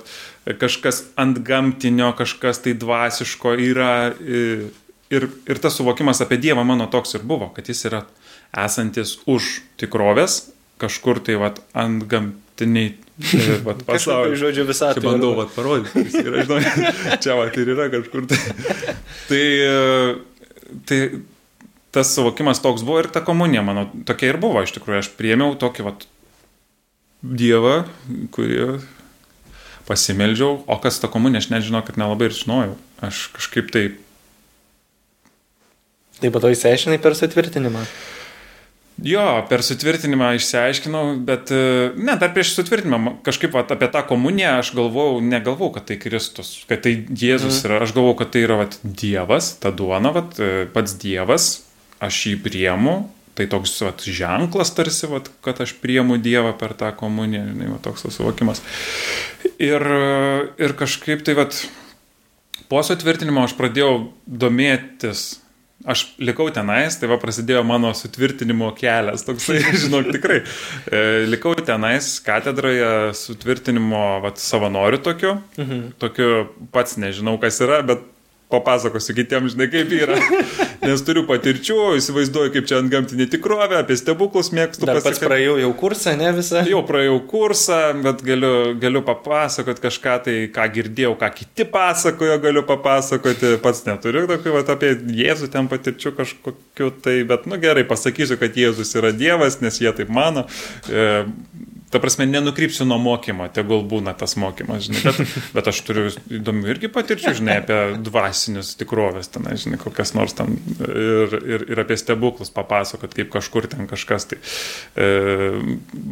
[0.59, 3.93] kažkas ant gamtinio, kažkas tai dvasiško yra.
[4.19, 4.67] E,
[5.09, 8.03] ir, ir tas suvokimas apie Dievą mano toks ir buvo, kad jis yra
[8.65, 10.49] esantis už tikrovės,
[10.81, 13.57] kažkur tai va, ant gamtiniai e,
[13.89, 14.37] pasaulio.
[14.39, 15.03] Žodžiu, visą tai.
[15.05, 16.93] Bandau va, parodyti, yra, žinai,
[17.23, 18.29] čia va, tai yra kažkur.
[18.29, 18.39] Tai,
[19.29, 19.43] tai,
[20.89, 21.01] tai
[21.95, 25.03] tas suvokimas toks buvo ir ta komunija, mano, tokia ir buvo iš tikrųjų.
[25.03, 26.05] Aš priemiau tokį vat,
[27.19, 27.81] dievą,
[28.35, 28.79] kurį
[29.89, 32.75] pasimeldžiau, o kas ta komunija, aš nežinau, kad nelabai ir žinojau.
[33.03, 33.71] Aš kažkaip
[36.21, 36.31] tai...
[36.31, 37.83] Pat to įsiaiškinai per sutvirtinimą.
[39.05, 41.51] Jo, per sutvirtinimą išsiaiškinau, bet
[41.95, 46.51] ne, dar prieš sutvirtinimą kažkaip vat, apie tą komuniją aš galvojau, negalvojau, kad tai Kristus,
[46.67, 47.69] kad tai Jėzus mhm.
[47.69, 50.41] yra, aš galvojau, kad tai yra vat, Dievas, ta duona, vat,
[50.75, 51.47] pats Dievas,
[52.03, 52.97] aš jį priemu,
[53.39, 57.83] tai toks vat, ženklas tarsi, vat, kad aš priemu Dievą per tą komuniją, žinai, vat,
[57.87, 58.63] toks suvokimas.
[59.63, 59.85] Ir,
[60.59, 61.61] ir kažkaip tai vat,
[62.67, 65.37] po sutvirtinimo aš pradėjau domėtis
[65.87, 70.41] aš likau tenais, tai va prasidėjo mano sutvirtinimo kelias, toksai, žinok, tikrai.
[70.91, 75.91] E, likau tenais katedroje sutvirtinimo vat, savanoriu tokiu, mhm.
[76.01, 78.03] tokiu pats nežinau, kas yra, bet
[78.49, 80.17] papasakosiu kitiems, žinai, kaip yra.
[80.87, 85.57] Nes turiu patirčių, įsivaizduoju, kaip čia ant gamtinė tikrovė, apie stebuklus mėgstu Dar pats praėjau
[85.61, 86.63] jau kursą, ne visą.
[86.69, 92.65] Jau praėjau kursą, bet galiu, galiu papasakoti kažką tai, ką girdėjau, ką kiti pasakojo, galiu
[92.69, 93.57] papasakoti.
[93.61, 98.57] Pats neturiu tokių, va, apie Jėzų ten patirčių kažkokiu, tai, bet, nu gerai, pasakysiu, kad
[98.57, 100.47] Jėzus yra Dievas, nes jie taip mano.
[100.89, 101.21] E,
[101.91, 106.05] ta prasme, nenukrypsiu nuo mokymo, tegul būna tas mokymas, žinai, bet, bet aš turiu
[106.39, 111.83] įdomių irgi patirčių, žinai, apie dvasinius tikrovės, ten, žinai, kokias nors ten ir, ir, ir
[111.83, 115.09] apie stebuklus papasakot, kaip kažkur ten kažkas tai e,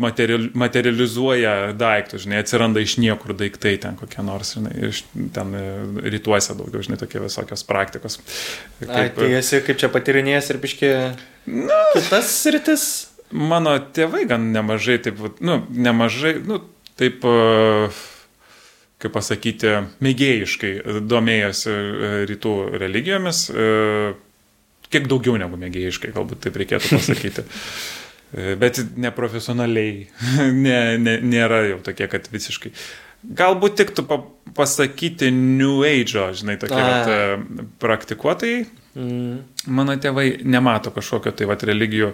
[0.08, 5.66] material, materializuoja daiktus, žinai, atsiranda iš niekur daiktai ten kokie nors, žinai, iš ten e,
[6.18, 8.20] rytuose daugiau, žinai, tokie visokios praktikos.
[8.82, 10.94] Kaip, Ai, tai esi kaip čia patyrinėjęs ir biški
[11.48, 12.84] Na, kitas rytis?
[13.32, 16.62] Mano tėvai gan nemažai, taip, nu, nemažai, nu,
[17.00, 17.90] taip, e,
[19.04, 20.72] kaip pasakyti, mėgėjiškai
[21.10, 23.68] domėjosi e, rytų religijomis, e,
[24.92, 27.48] kiek daugiau negu mėgėjiškai, galbūt taip reikėtų pasakyti.
[28.60, 30.08] Bet neprofesionaliai,
[30.66, 32.74] ne, ne, nėra jau tokie, kad visiškai.
[33.38, 34.04] Galbūt tiktų
[34.56, 37.48] pasakyti New Age, žinai, tokie vat,
[37.82, 38.66] praktikuotojai.
[38.98, 39.44] Mm.
[39.78, 42.08] Mano tėvai nemato kažkokio tai vat, religijų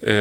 [0.00, 0.14] e,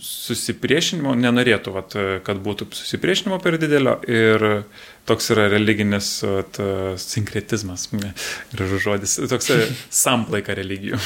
[0.00, 4.46] susipriešinimo, nenorėtų, vat, kad būtų susipriešinimo per didelio ir
[5.08, 6.60] toks yra religinis vat,
[7.02, 7.90] sinkretizmas,
[8.54, 9.52] gražus žodis, toks
[10.04, 11.00] samplaika religijų.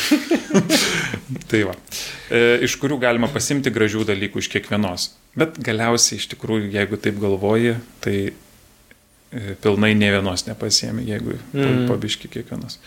[1.50, 1.74] tai va,
[2.30, 5.08] e, iš kurių galima pasimti gražių dalykų iš kiekvienos.
[5.38, 8.49] Bet galiausiai iš tikrųjų, jeigu taip galvoji, tai e,
[9.62, 11.86] pilnai ne vienos nepasiemi, jeigu mm.
[11.90, 12.80] pabiški kiekvienos.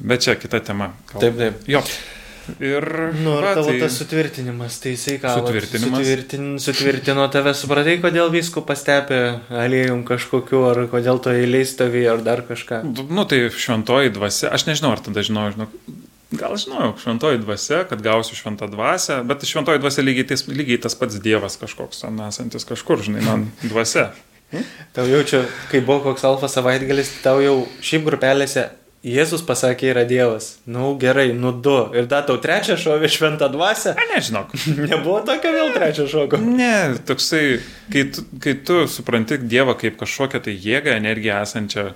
[0.00, 0.94] Bet čia kita tema.
[1.10, 1.26] Kalb.
[1.26, 1.68] Taip, taip.
[1.68, 1.84] Jo.
[2.58, 2.84] Ir,
[3.20, 5.34] nu, va, tavo tai, tas sutvirtinimas, tai jisai ką?
[5.38, 6.00] Sutvirtinimas.
[6.00, 9.20] Sutvirtin, sutvirtino tave, supratai, kodėl visko pastepė
[9.62, 12.82] aliejum kažkokiu, ar kodėl to eiliai stovė, ar dar kažką.
[13.12, 15.68] Nu, tai šventoji dvasia, aš nežinau, ar tada žinau, žinau.
[16.30, 20.94] Gal žinau, šventoji dvasia, kad gausiu šventą dvasę, bet šventoji dvasia lygiai, tais, lygiai tas
[20.98, 24.12] pats Dievas kažkoks, ten esantis kažkur, žinai, man dvasia.
[24.96, 28.68] Tau jaučiu, kai buvo koks alfa savaitgalis, tau jau šiaip grupelėse
[29.00, 30.58] Jėzus pasakė, yra Dievas.
[30.68, 31.72] Nu gerai, nu du.
[31.96, 33.94] Ir dar tau trečią šovė šventą dvasę.
[33.96, 34.52] A, nežinok.
[34.90, 36.36] Nebuvo tokio vėl trečio šoko.
[36.44, 41.86] Ne, toksai, kai tu, kai tu supranti Dievą kaip kažkokią tai jėgą, energiją esančią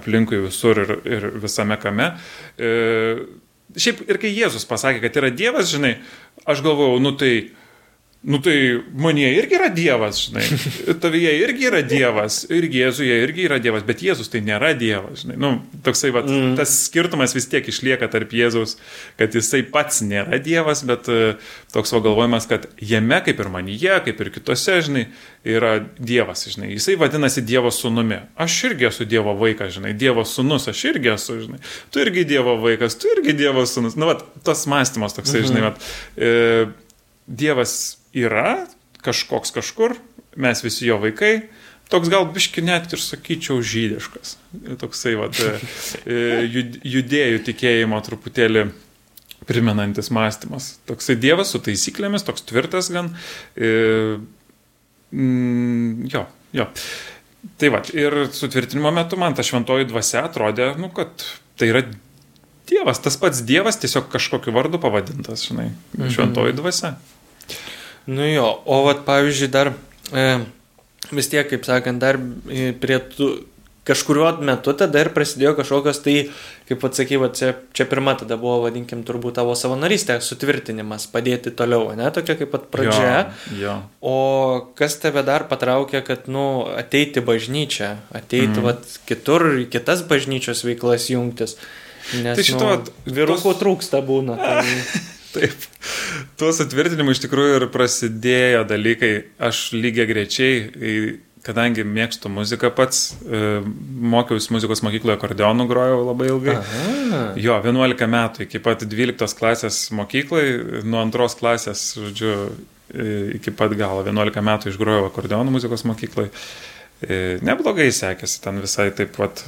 [0.00, 2.14] aplinkui visur ir, ir visame kame.
[2.56, 2.72] E,
[3.76, 5.98] šiaip ir kai Jėzus pasakė, kad yra Dievas, žinai,
[6.48, 7.34] aš galvojau, nu tai
[8.24, 10.44] Nu tai manie irgi yra Dievas, žinai.
[11.02, 15.34] Tavyje irgi yra Dievas, ir Jėzuje irgi yra Dievas, bet Jėzus tai nėra Dievas, žinai.
[15.36, 15.50] Nu,
[15.84, 16.54] toksai, va, mm.
[16.56, 18.78] tas skirtumas vis tiek išlieka tarp Jėzaus,
[19.20, 23.98] kad jisai pats nėra Dievas, bet uh, toks va galvojimas, kad jame, kaip ir manyje,
[24.06, 25.02] kaip ir kitose, žinai,
[25.44, 26.70] yra Dievas, žinai.
[26.78, 28.22] Jisai vadinasi Dievo sūnumi.
[28.40, 29.92] Aš irgi esu Dievo vaikas, žinai.
[30.00, 31.60] Dievo sūnus, aš irgi esu, žinai.
[31.92, 33.98] Tu irgi Dievo vaikas, tu irgi Dievo sūnus.
[34.00, 34.16] Nu, va,
[34.48, 35.52] tas mąstymas toksai, mm -hmm.
[35.52, 35.74] žinai, va.
[36.16, 36.66] E,
[37.28, 37.76] Dievas
[38.14, 38.64] yra
[39.04, 39.96] kažkoks kažkur,
[40.40, 41.48] mes visi jo vaikai,
[41.92, 44.36] toks gal biški net ir sakyčiau žydiškas.
[44.80, 45.38] Toksai vat,
[46.06, 46.20] e,
[46.94, 48.68] judėjų tikėjimo truputėlį
[49.48, 50.78] primenantis mąstymas.
[50.88, 53.12] Toksai dievas su taisyklėmis, toks tvirtas gan.
[53.56, 54.16] E,
[55.12, 56.24] mm, jo,
[56.56, 56.70] jo.
[57.60, 61.12] Tai va, ir sutvirtinimo metu man ta šventoji dvasia atrodė, nu, kad
[61.60, 61.84] tai yra
[62.64, 65.66] Dievas, tas pats Dievas, tiesiog kažkokiu vardu pavadintas, žinai,
[65.98, 66.08] mhm.
[66.14, 66.94] šventoji dvasia.
[68.06, 69.72] Nu jo, o vat pavyzdžiui dar
[70.12, 70.28] e,
[71.12, 73.32] vis tiek, kaip sakant, dar e, prie tų
[73.84, 76.14] kažkuriuo metu tada ir prasidėjo kažkokios tai,
[76.68, 81.90] kaip atsakai, va, čia, čia pirma tada buvo, vadinkim, turbūt tavo savanorystė, sutvirtinimas, padėti toliau,
[81.98, 83.14] ne, tokia kaip pat pradžia.
[83.52, 83.76] Jo, jo.
[84.00, 84.16] O
[84.78, 88.64] kas tave dar patraukė, kad, nu, ateiti bažnyčią, ateiti, mm.
[88.64, 88.76] va,
[89.08, 91.58] kitur, kitas bažnyčios veiklas jungtis.
[92.20, 93.60] Nes, tai šito, nu, vyrukų tos...
[93.60, 94.40] trūksta būna.
[94.40, 94.60] Tai...
[95.34, 95.68] Taip.
[96.38, 99.12] Tuo sutvirtinimu iš tikrųjų ir prasidėjo dalykai.
[99.42, 100.58] Aš lygiai grečiai,
[101.44, 103.60] kadangi mėgstu muziką pats, e,
[104.14, 106.58] mokiausi muzikos mokykloje akordeonų grojau labai ilgai.
[106.60, 107.24] Aha.
[107.40, 110.44] Jo, 11 metų iki pat 12 klasės mokyklai,
[110.86, 112.34] nuo antros klasės, žodžiu,
[112.94, 113.08] e,
[113.40, 116.30] iki pat galo 11 metų išgrojau akordeonų muzikos mokyklai.
[117.04, 119.44] E, neblogai sekėsi ten visai taip pat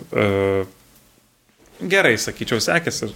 [1.80, 3.10] gerai, sakyčiau, sekėsi.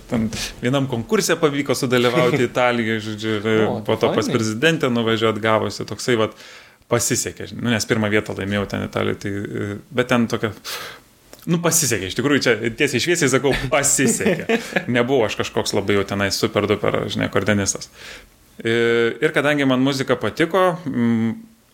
[0.62, 6.16] Vienam konkursė pavyko sudalyvauti Italijoje, žodžiu, ir o, po to pas prezidentę nuvažiuoti gavosi toksai,
[6.20, 6.34] vat,
[6.90, 10.54] pasisekė, nu, nes pirmą vietą laimėjau ten Italijoje, tai, bet ten tokia
[11.48, 14.58] Nu, pasisekė, iš tikrųjų, čia tiesiai šviesiai sakau, pasisekė.
[14.96, 17.88] Nebuvo aš kažkoks labai jau tenai super duper, žinai, akordeonistas.
[18.60, 20.74] Ir kadangi man muzika patiko,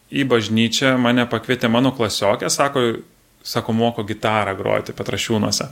[0.07, 2.85] į bažnyčią mane pakvietė mano klasiokė, sako,
[3.47, 5.69] sako, moko gitarą groti Petrašiūnuose.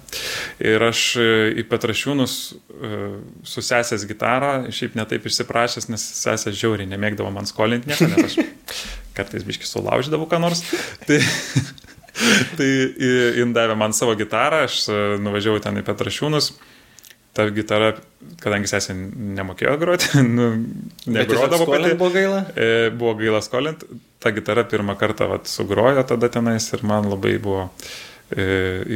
[0.63, 2.91] Ir aš e, į Petrašiūnus e,
[3.51, 8.39] su sesės gitarą, šiaip netaip išsiprašęs, nes sesė žiauriai nemėgdavo man skolinti nieko, nes aš
[9.17, 10.63] kartais biški sulaužydavau ką nors.
[11.09, 11.19] Tai,
[12.59, 12.71] tai
[13.41, 16.55] jin davė man savo gitarą, aš e, nuvažiavau ten į Petrašiūnus
[17.35, 17.93] ta gitara,
[18.43, 20.51] kadangi sesė nemokėjo groti, nu,
[21.11, 21.95] negrodavo pati.
[21.99, 22.43] Buvo gaila?
[22.55, 23.87] E, buvo gaila skolint.
[24.23, 27.67] Ta gitara pirmą kartą vat, sugrojo tada tenais ir man labai buvo
[28.31, 28.47] e,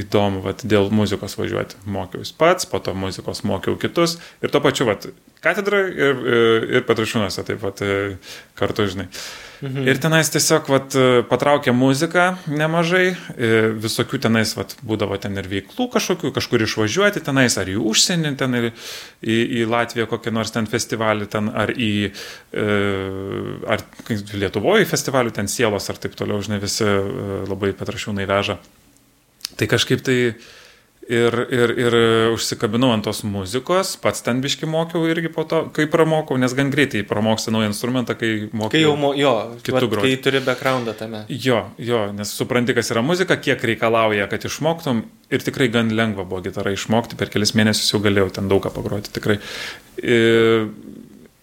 [0.04, 1.82] įdomu vat, dėl muzikos važiuoti.
[1.90, 5.10] Mokiausi pats, po to muzikos mokiau kitus ir tuo pačiu vat,
[5.44, 8.00] katedra ir, ir, ir Petrašiūnuose taip pat e,
[8.58, 9.10] kartu, žinai.
[9.10, 9.88] E, Mhm.
[9.90, 10.94] Ir tenais tiesiog vat,
[11.30, 13.16] patraukė muziką nemažai,
[13.82, 18.54] visokių tenais vat, būdavo ten ir veiklų kažkokių, kažkur išvažiuoti tenais, ar į užsienį, ten
[18.54, 22.66] ir į, į Latviją kokią nors ten festivalį, ten, ar į e,
[23.66, 26.94] ar Lietuvoje festivalių, ten sielos ar taip toliau, žinai, visi e,
[27.48, 28.58] labai Petrašiūnai veža.
[29.58, 30.18] Tai kažkaip tai
[31.08, 31.94] Ir, ir, ir
[32.34, 36.68] užsikabinau ant tos muzikos, pats ten biški mokiau irgi po to, kai pramokau, nes gan
[36.68, 38.74] greitai pramoksti naują instrumentą, kai mokiau.
[38.74, 39.32] Kai jau, mo, jo,
[39.64, 40.04] kitų groti.
[40.04, 41.22] Kai turi backgroundą tame.
[41.32, 45.00] Jo, jo, nes supranti, kas yra muzika, kiek reikalauja, kad išmoktum
[45.32, 48.74] ir tikrai gan lengva buvo gitarą išmokti, per kelis mėnesius jau galėjau ten daug ką
[48.76, 49.40] pagroti, tikrai.
[50.04, 50.68] Ir,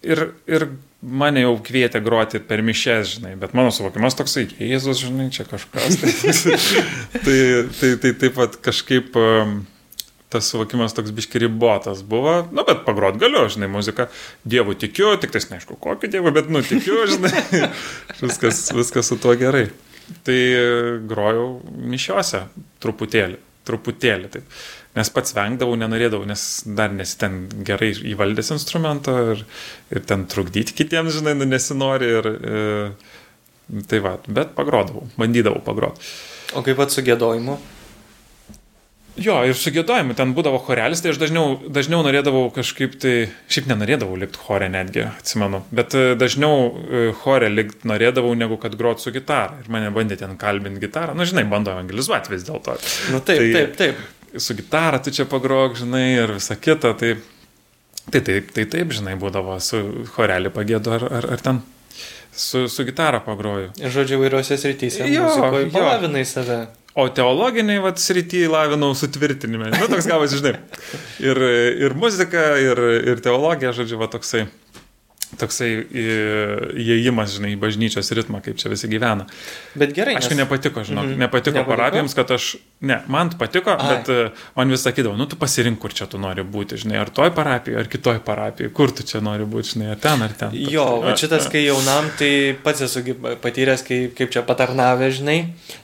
[0.06, 0.66] ir, ir
[1.02, 5.98] mane jau kvietė groti per mišes, žinai, bet mano suvokimas toksai, Jėzus, žinai, čia kažkas.
[6.02, 6.12] Tai,
[7.24, 7.38] tai,
[7.80, 9.58] tai, tai taip pat kažkaip um,
[10.32, 14.08] tas suvokimas toks biški ribotas buvo, nu, bet pagrot galiu, žinai, muziką,
[14.48, 17.34] dievų tikiu, tik tais neaišku, kokį dievą, bet, nu, tikiu, žinai,
[18.24, 19.68] viskas, viskas su tuo gerai.
[20.22, 20.38] Tai
[21.10, 22.44] grojau mišiuose
[22.82, 24.58] truputėlį, truputėlį, taip
[24.96, 26.42] nes pats vengdavau, nenorėdavau, nes
[26.78, 29.44] dar nesi ten gerai įvaldęs instrumento ir,
[29.92, 32.66] ir ten trukdyti kitiems, žinai, nu, nesinori ir e,
[33.90, 36.12] tai va, bet pagrodavau, bandydavau pagroti.
[36.56, 37.58] O kaip pat su gėdojimu?
[39.16, 43.14] Jo, ir su gėdojimu ten būdavo chorelis, tai aš dažniau, dažniau norėdavau kažkaip tai,
[43.52, 48.76] šiaip nenorėdavau likti chore netgi, atsimenu, bet e, dažniau e, chore likti norėdavau, negu kad
[48.76, 49.56] grot su gitara.
[49.64, 52.76] Ir mane bandė ten kalbinti gitarą, na nu, žinai, bando evangelizuoti vis dėlto.
[52.76, 54.04] Na nu, taip, tai, taip, taip
[54.36, 56.94] su gitara tu čia pagrok, žinai, ir visa kita.
[56.98, 57.14] Tai,
[58.10, 59.82] tai taip, tai taip, žinai, būdavo su
[60.14, 61.62] chorelį pagėdu ar, ar, ar ten
[62.36, 63.70] su, su gitara pagroju.
[63.80, 65.06] Ir žodžiu, vairiuose srityse.
[65.12, 65.70] Jo, jo.
[65.72, 66.66] palavinai save.
[66.96, 69.68] O teologiniai, vad, srity lavinau sutvirtinime.
[69.74, 70.54] Nu, toks gavosi, žinai.
[71.28, 71.40] Ir,
[71.84, 72.80] ir muzika, ir,
[73.12, 74.46] ir teologija, žodžiu, va, toksai
[75.34, 79.26] toksai įėjimas, žinai, į bažnyčios ritmą, kaip čia visi gyvena.
[79.78, 80.14] Bet gerai.
[80.20, 80.44] Aišku, nes...
[80.44, 81.22] nepatiko, žinok, mm -hmm.
[81.24, 82.46] nepatiko, nepatiko parapijoms, kad aš,
[82.80, 83.88] ne, man patiko, Ai.
[83.90, 87.10] bet uh, man vis sakydavo, nu tu pasirink, kur čia tu nori būti, žinai, ar
[87.10, 90.54] toj parapijoje, ar kitoj parapijoje, kur tu čia nori būti, žinai, ar ten, ar ten.
[90.54, 93.02] Toks, jo, o šitas, kai jaunam, tai pats esu
[93.42, 95.38] patyręs, kai, kaip čia patarnavę, žinai,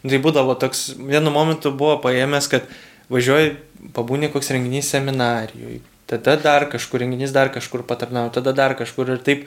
[0.07, 2.63] tai būdavo toks, vienu momentu buvo paėmęs, kad
[3.11, 3.57] važiuoji,
[3.93, 9.23] pabūni koks renginys seminarijoje tada dar kažkur renginys, dar kažkur patarnauju, tada dar kažkur ir
[9.25, 9.47] taip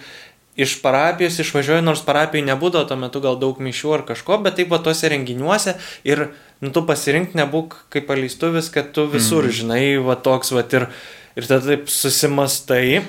[0.56, 4.72] iš parapijos išvažiuoju, nors parapijai nebūdavo tuo metu gal daug mišių ar kažko, bet taip
[4.72, 5.76] va tuose renginiuose
[6.08, 6.30] ir
[6.64, 9.56] nu, tu pasirink nebūk kaip paleistuvis, kad tu visur mm.
[9.60, 10.88] žinai, va toks va ir,
[11.36, 13.04] ir tada taip susimastai.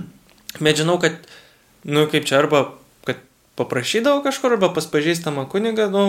[0.64, 1.16] bet žinau, kad,
[1.88, 2.66] nu kaip čia arba
[3.60, 6.04] paprašydavo kažkur arba pas pažįstamą kunigą, nu,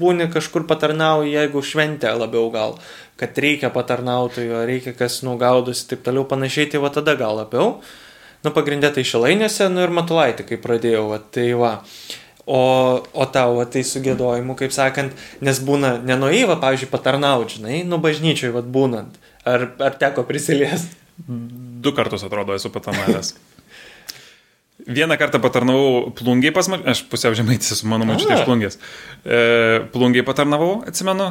[0.00, 2.76] būni kažkur patarnauji, jeigu šventė labiau gal,
[3.20, 7.80] kad reikia patarnautojo, reikia kas nugaudusi taip toliau panašiai, tai va tada gal labiau.
[8.44, 11.72] Nu, pagrindė tai šilainėse, nu ir matulaitį, kai pradėjau, va, tai va.
[12.46, 12.60] O,
[13.02, 17.98] o tau, va, tai su gėdojimu, kaip sakant, nes būna nenuėjai, pavyzdžiui, patarnauti, žinai, nu
[18.02, 19.18] bažnyčiai, va, būnant.
[19.46, 20.94] Ar, ar teko prisiliesti?
[21.26, 23.34] Du kartus atrodo esu patarnavęs.
[24.84, 28.76] Vieną kartą patarnavau plungiai pas mane, aš pusiau žemaitis esu, mano mačiutė iš plungės.
[29.24, 29.38] E,
[29.94, 31.30] plungiai patarnavau, atsimenu,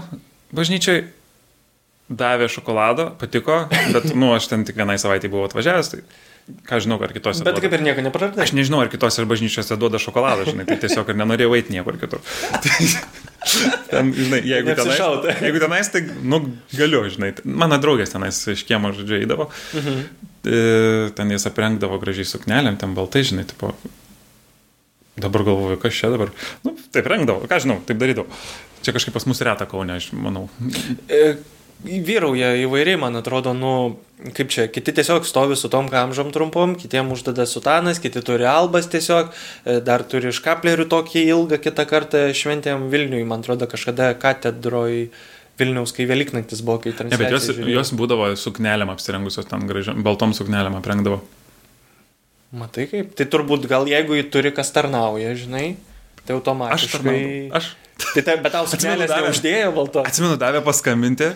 [0.55, 1.03] bažnyčiai
[2.10, 6.01] davė šokolado, patiko, bet, nu, aš ten tik vienai savaitį buvau atvažiavęs, tai
[6.69, 7.41] ką žinau, ar kitose.
[7.41, 7.63] Bet duoda.
[7.63, 8.43] kaip ir nieko nepraradai.
[8.45, 12.21] Aš nežinau, ar kitose bažnyčiose duoda šokoladą, žinai, tai tiesiog ir nenorėjau eiti niekur kitur.
[13.91, 15.01] ten, žinai, jeigu tenais,
[15.41, 16.41] jeigu tenais, tai, nu,
[16.75, 20.31] galiu, žinai, mano draugės tenais iš kiemo žodžiu eidavo, mhm.
[20.45, 23.73] E, ten jas aprengdavo gražiai suknelėm, ten baltai, žinai, tipo,
[25.17, 26.31] dabar galvoju, kas čia dabar,
[26.67, 28.29] nu, taip rengdavo, ką žinau, taip darydavau.
[28.85, 30.46] Čia kažkaip pas mus reta kaunė, aš manau.
[31.10, 31.37] E,
[31.85, 33.71] vyrauja įvairiai, man atrodo, nu,
[34.37, 38.89] kaip čia, kiti tiesiog stovi su tom kamžom trumpom, kitiem uždeda sutanas, kiti turi albas
[38.91, 39.31] tiesiog,
[39.65, 45.08] e, dar turi škaplerių tokį ilgą kitą kartą šventėm Vilniui, man atrodo, kažkada katedroj.
[45.60, 47.21] Vilniaus, kai Velyknaktis buvo, kai transliacija.
[47.21, 51.21] Ne, bet jos, jos būdavo suknelėm apsirengusios tam gražiam, baltom suknelėm aprengdavo.
[52.56, 55.73] Matai kaip, tai turbūt gal jeigu jį turi kas tarnauja, žinai,
[56.23, 56.85] tai automatiškai.
[56.85, 57.49] Aš tarnauju.
[57.60, 60.03] Aš Tai taip, bet tau suknelės neuždėjo balto.
[60.08, 61.29] Atsimenu, davė paskambinti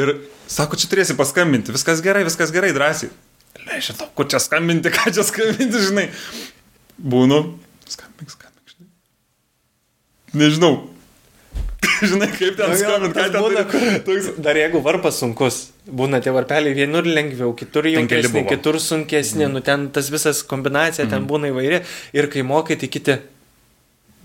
[0.00, 0.12] ir
[0.48, 3.10] sako, čia turėsi paskambinti, viskas gerai, viskas gerai, drąsiai.
[3.66, 6.06] Nežinau, kur čia skambinti, ką čia skambinti, žinai.
[6.96, 7.40] Būnu,
[7.92, 8.88] skambink, skambink, žinai.
[10.40, 10.72] Nežinau.
[12.10, 15.60] žinai, kaip ten Nu jo, skambinti, ką ten būna, turi- kur- Dar jeigu varpas sunkus,
[15.86, 17.88] būna tie varpeliai vienur lengviau, kitur
[18.44, 18.50] buvo.
[18.50, 19.54] kitur sunkesni, mm.
[19.56, 21.14] nu ten tas visas kombinacija mm.
[21.14, 21.82] ten būna įvairi
[22.16, 23.18] ir kai mokai, tai kiti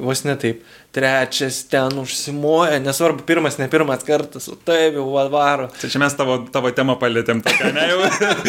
[0.02, 0.64] vos ne taip,
[0.96, 5.68] trečias ten užsimoja, nesvarbu, pirmas, ne pirmas kartas, o taip jau va- varo.
[5.78, 8.00] Tai čia mes tavo, tavo temą palėtėm, tokia, ne jau.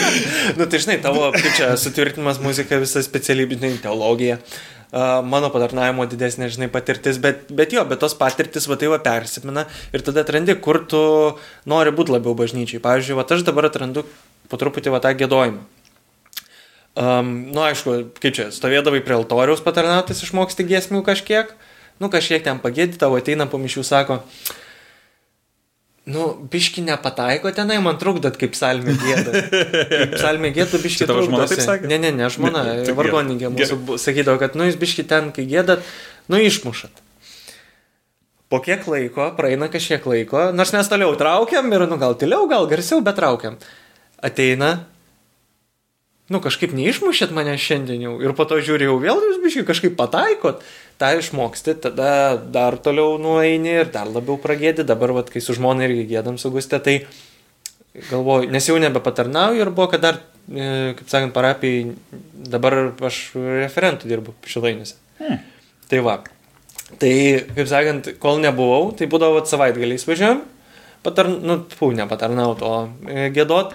[0.59, 4.39] Nu tai žinai, tavo, kaip čia, sutvirtinimas muzika, visa specialybė, žinai, teologija.
[4.41, 8.99] Uh, mano padarnavimo didesnė, žinai, patirtis, bet, bet jo, bet tos patirtis, va tai va
[9.01, 11.01] persimina ir tada atrandi, kur tu
[11.65, 12.83] nori būti labiau bažnyčiai.
[12.85, 14.05] Pavyzdžiui, va aš dabar atrandu
[14.53, 15.65] po truputį va tą gėdojimą.
[16.93, 21.55] Um, nu, aišku, kaip čia, stovėdavai prie altoriaus patarnautis, išmoksti giesmių kažkiek,
[22.05, 24.19] nu, kažkiek ten pagėdi, tavo ateina po mišių, sako,
[26.11, 29.43] nu, biški nepataiko tenai, man trukdot kaip salmė gėda.
[29.93, 31.87] Kaip salmė gėda, biški tavo žmona taip sakė?
[31.91, 32.65] Ne, ne, ne, žmona,
[32.97, 33.55] vargonininkė gerai.
[33.61, 35.85] mūsų bu- sakydavo, kad, nu, jūs biški ten, kai gėdat,
[36.33, 37.03] nu, išmušat.
[38.53, 42.67] Po kiek laiko, praeina kažkiek laiko, nors mes toliau traukiam ir, nu, gal tyliau, gal
[42.69, 43.55] garsiau, bet traukiam.
[44.23, 44.75] Ateina,
[46.33, 48.15] nu, kažkaip neišmušėt mane šiandien jau.
[48.25, 50.65] Ir po to žiūrėjau, vėl jūs biškai kažkaip pataikot.
[51.03, 54.85] tą išmoksti, tada dar toliau nueini ir dar labiau pragėdi.
[54.87, 56.95] Dabar, vat, kai su žmona irgi gėdam su Gustė, tai
[58.11, 61.97] galvoju, nes jau nebepatarnauju ir buvo, kad dar, e, kaip sakant, parapijai,
[62.55, 62.79] dabar
[63.09, 64.95] aš referentų dirbu šilainiuose.
[65.19, 65.43] Hmm.
[65.91, 66.17] Tai va.
[67.03, 67.15] Tai,
[67.57, 70.45] kaip sakant, kol nebuvau, tai būdavo savaitgaliais važiuojam,
[71.03, 72.75] patar, nu, pū, nepatarnaut, o
[73.09, 73.75] e, gėdot.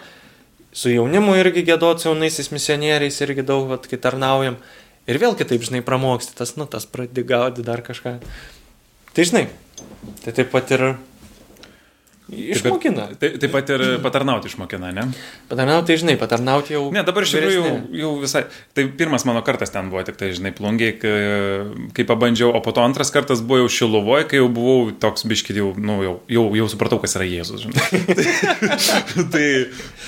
[0.78, 4.60] Su jaunimu irgi gėdot, su jaunaisiais misionieriais irgi daug, vat, kai tarnaujam.
[5.10, 8.18] Ir vėl kitaip, žinai, pramoksti, tas, nu, tas pradedi gauti dar kažką.
[9.16, 9.48] Tai, žinai,
[10.22, 10.84] tai taip pat ir
[12.32, 13.08] išmokina.
[13.20, 15.06] Taip, taip pat ir patarnauti išmokina, ne?
[15.50, 16.84] Patarnauti, žinai, patarnauti jau.
[16.94, 18.44] Ne, dabar iš tikrųjų jau, jau visai.
[18.76, 21.14] Tai pirmas mano kartas ten buvo, tik tai, žinai, plungiai, kai,
[21.96, 25.62] kai pabandžiau, o po to antras kartas buvo jau Šiluvoje, kai jau buvau toks biškit,
[25.62, 27.88] jau, nu, jau, jau, jau supratau, kas yra Jėzus, žinai.
[29.34, 29.48] tai,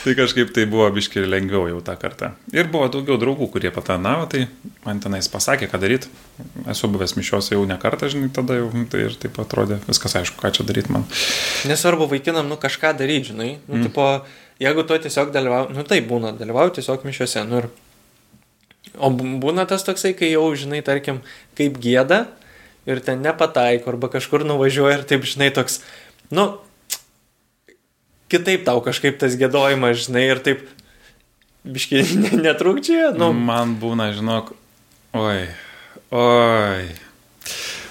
[0.03, 2.33] tai kažkaip tai buvo biškit lengviau jau tą kartą.
[2.55, 4.47] Ir buvo daugiau draugų, kurie patarnavo, tai
[4.83, 6.11] man tenais pasakė, ką daryti.
[6.71, 10.39] Esu buvęs mišiuose jau ne kartą, žinai, tada jau, tai ir taip atrodė, viskas aišku,
[10.39, 11.07] ką čia daryti man.
[11.69, 13.51] Nesvarbu vaikinam, nu, kažką daryti, žinai.
[13.67, 13.85] Nu, mm.
[13.87, 14.07] tipo,
[14.61, 17.45] jeigu tu tiesiog dalyvauji, nu, tai būna, dalyvauji tiesiog mišiuose.
[17.49, 17.69] Nu, ir...
[18.99, 21.21] O bū- būna tas toksai, kai jau, žinai, tarkim,
[21.59, 22.25] kaip gėda
[22.89, 25.79] ir ten nepataiko, arba kažkur nuvažiuoja ir taip, žinai, toks,
[26.33, 26.47] nu,
[28.31, 30.65] kitaip tau kažkaip tas gėdojimas, žinai, ir taip,
[31.67, 32.03] biškai,
[32.45, 34.55] netrukčia, nu, Man būna, žinok,
[35.17, 35.45] oi,
[36.15, 36.89] oi.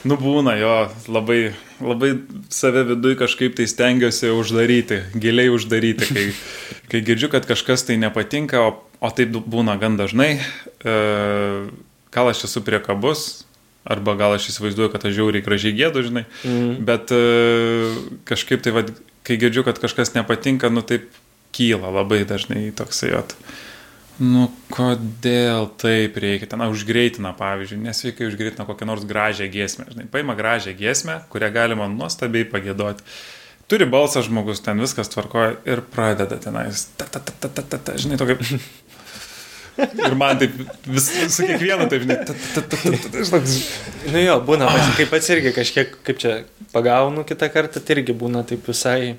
[0.09, 0.75] Nu būna jo,
[1.11, 2.13] labai, labai
[2.53, 6.27] save viduje kažkaip tai stengiuosi uždaryti, giliai uždaryti, kai,
[6.91, 10.39] kai girdžiu, kad kažkas tai nepatinka, o, o taip būna gan dažnai.
[10.39, 10.97] E,
[12.15, 13.29] gal aš esu priekabus,
[13.89, 16.75] arba gal aš įsivaizduoju, kad aš žiauriai gražiai gėdu, žinai, mm.
[16.89, 17.23] bet e,
[18.29, 18.93] kažkaip tai, vad,
[19.27, 21.09] kai girdžiu, kad kažkas nepatinka, nu taip
[21.57, 23.35] kyla labai dažnai toksai, at,
[24.19, 26.49] Nu, kodėl taip reikia?
[26.51, 29.87] Ten užgreitina, pavyzdžiui, nesveikai užgreitina kokią nors gražią giesmę.
[29.93, 33.07] Žinai, paima gražią giesmę, kurią galima nuostabiai pagėdoti.
[33.71, 36.89] Turi balsą žmogus, ten viskas tvarkoja ir pradeda tenais.
[36.99, 38.39] Ta, ta, ta, ta, ta, ta, ta, žinai, tokia.
[39.79, 40.57] Ir man taip,
[40.91, 44.73] vis, su kiekvienu taip, žinai, ta, ta, ta, ta, ta, ta, žinai, nu jo, būna,
[44.75, 46.35] pats, kaip pats irgi kažkiek, kaip čia,
[46.75, 49.15] pagaunu kitą kartą, tai irgi būna taip visai,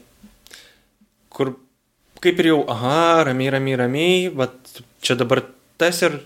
[1.32, 1.56] kur
[2.20, 5.44] kaip ir jau, aha, ramiai, ramiai, ramiai, bet čia dabar
[5.80, 6.20] tas ir,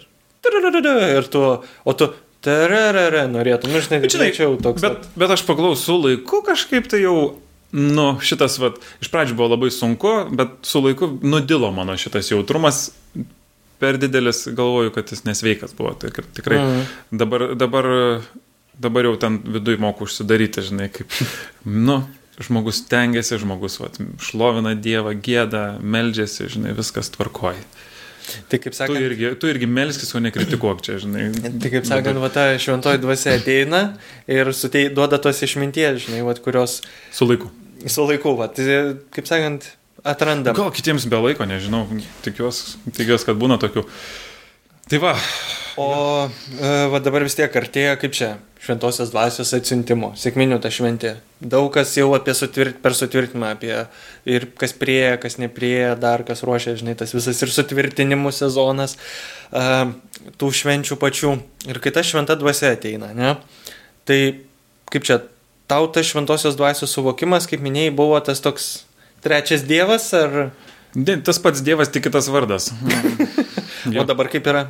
[0.44, 1.42] ir tu,
[1.86, 2.10] o tu,
[2.44, 4.84] tararara, norėtum, nu, žinai, žinai, greičiau toks.
[4.84, 7.16] Bet, bet aš paklausau laiku kažkaip tai jau,
[7.74, 12.90] nu, šitas, vat, iš pradžių buvo labai sunku, bet su laiku nudilo mano šitas jautrumas.
[13.84, 15.92] Per didelis galvoju, kad jis nesveikas buvo.
[16.00, 16.84] Tai tikrai Mhm.
[17.20, 17.88] dabar, dabar,
[18.80, 21.08] dabar jau ten viduje moku užsidaryti, žinai, kaip,
[21.88, 22.02] nu,
[22.40, 27.60] žmogus tengiasi, žmogus vat, šlovina Dievą, gėda, meldžiasi, žinai, viskas tvarkoja.
[28.50, 31.28] Tai kaip Tu sakant, irgi, tu irgi melskis, o nekritikuok čia, žinai.
[31.62, 33.82] Tai kaip sakant, va ta šventoji dvasia ateina
[34.32, 36.80] ir sutei, duoda tos išminties, žinai, va, kurios
[37.12, 37.52] Su laiku.
[37.86, 39.68] su laiku, va, tai, kaip sakant,
[40.08, 40.56] atrandam.
[40.56, 41.84] Gal kitiems be laiko, nežinau,
[42.26, 43.84] tikiuosi, tikiuos, kad būna tokių.
[44.92, 45.14] Tai va,
[45.76, 46.30] O
[46.62, 51.16] e, va dabar vis tiek artėja, kaip čia, šventosios dvasios atsiuntimo, sėkminių ta šventė.
[51.42, 53.74] Daug kas jau apie sutvirt, per sutvirtinimą, apie
[54.30, 58.96] ir kas prieja, kas neprieja, dar kas ruošia, žinai, tas visas ir sutvirtinimų sezonas,
[59.50, 59.66] e,
[60.38, 61.36] tų švenčių pačių.
[61.74, 63.36] Ir kai ta šventa dvasia ateina, ne,
[64.06, 64.20] tai
[64.94, 65.24] kaip čia,
[65.72, 68.76] tau tas šventosios dvasios suvokimas, kaip minėjai, buvo tas toks
[69.26, 70.52] trečias dievas ar...
[70.94, 72.68] Tas pats dievas, tik kitas vardas.
[73.92, 74.68] o dabar kaip yra?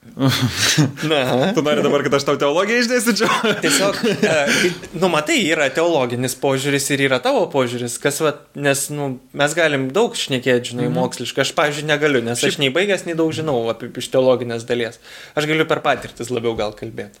[1.10, 1.52] Na.
[1.52, 3.50] Tu nori dabar, kad aš tau teologiją išdėstyčiau?
[3.64, 9.10] Tiesiog, e, nu, matai, yra teologinis požiūris ir yra tavo požiūris, kas, va, nes, nu,
[9.36, 10.96] mes galim daug šnekėti, žinai, mm.
[10.96, 11.44] moksliškai.
[11.44, 12.54] Aš, pavyzdžiui, negaliu, nes Šiaip...
[12.54, 14.96] aš nei baigęs, nei daug žinau apie iš teologinės dalies.
[15.36, 17.20] Aš galiu per patirtis labiau gal kalbėti.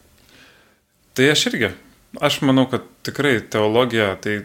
[1.18, 1.74] Tai aš irgi.
[2.24, 4.40] Aš manau, kad tikrai teologija tai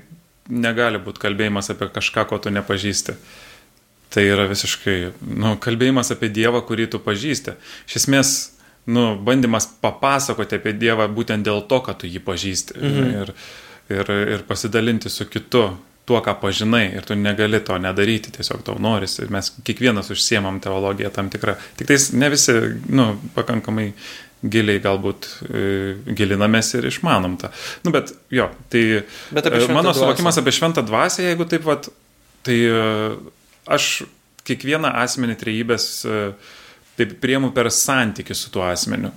[0.51, 3.15] negali būti kalbėjimas apie kažką, ko tu nepažįsti.
[4.14, 4.97] Tai yra visiškai,
[5.36, 7.56] nu, kalbėjimas apie Dievą, kurį tu pažįsti.
[7.89, 8.36] Iš esmės,
[8.88, 12.80] nu, bandymas papasakoti apie Dievą būtent dėl to, kad tu jį pažįsti.
[12.80, 13.12] Mhm.
[13.16, 13.34] Ir,
[13.95, 15.68] ir, ir pasidalinti su kitu
[16.06, 16.86] tuo, ką pažinai.
[16.95, 19.26] Ir tu negali to nedaryti, tiesiog tau norisi.
[19.34, 21.58] Mes kiekvienas užsiemam teologiją tam tikrą.
[21.80, 22.56] Tik tais ne visi,
[22.93, 23.89] nu, pakankamai
[24.45, 25.64] giliai galbūt e,
[26.18, 27.49] gilinamės ir išmanom tą.
[27.86, 28.84] Nu, bet jo, tai
[29.34, 31.89] bet e, mano suvokimas apie šventą dvasę, jeigu taip pat,
[32.45, 32.84] tai e,
[33.66, 34.05] aš
[34.45, 36.20] kiekvieną asmenį trejybės e,
[36.99, 39.11] taip priemu per santykių su tuo asmeniu.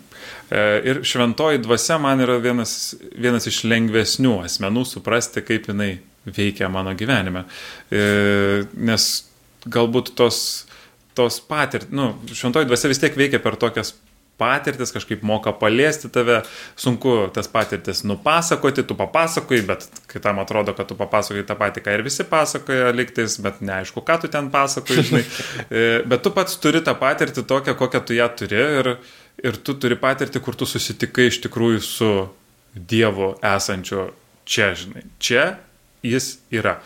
[0.50, 5.92] E, ir šventoji dvasia man yra vienas, vienas iš lengvesnių asmenų suprasti, kaip jinai
[6.28, 7.44] veikia mano gyvenime.
[7.90, 9.08] E, nes
[9.68, 10.40] galbūt tos,
[11.18, 13.94] tos patirtis, nu, šventoji dvasia vis tiek veikia per tokias
[14.38, 16.40] patirtis, kažkaip moka paliesti tave,
[16.78, 21.96] sunku tas patirtis nupasakoti, tu papasakoji, bet kitam atrodo, kad tu papasakoji tą patį, ką
[21.98, 25.24] ir visi pasakoja liktais, bet neaišku, ką tu ten pasakoji, žinai.
[25.68, 28.88] E, bet tu pats turi tą patirtį tokią, kokią tu ją turi ir,
[29.44, 32.10] ir tu turi patirtį, kur tu susitikai iš tikrųjų su
[32.74, 34.10] Dievu esančiu
[34.48, 35.04] čia, žinai.
[35.18, 35.44] Čia
[36.04, 36.78] jis yra.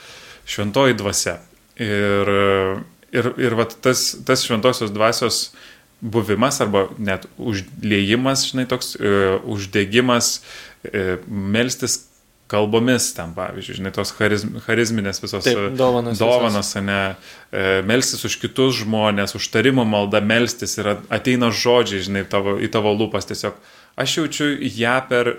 [0.49, 1.39] Šventoji dvasia.
[1.83, 2.31] Ir,
[3.15, 5.43] ir, ir vat, tas, tas šventosios dvasios
[6.03, 10.41] buvimas arba net užliejimas, žinai, toks e, uždegimas,
[10.83, 12.03] e, melstis
[12.53, 16.99] kalbomis ten, pavyzdžiui, žinai, tos charizm, charizminės visos Taip, dovanos, dovanos ne,
[17.49, 22.93] e, melstis už kitus žmonės, užtarimo malda melstis ir ateina žodžiai, žinai, tavo, į tavo
[22.99, 23.57] lūpas tiesiog.
[24.03, 25.37] Aš jaučiu ją per e,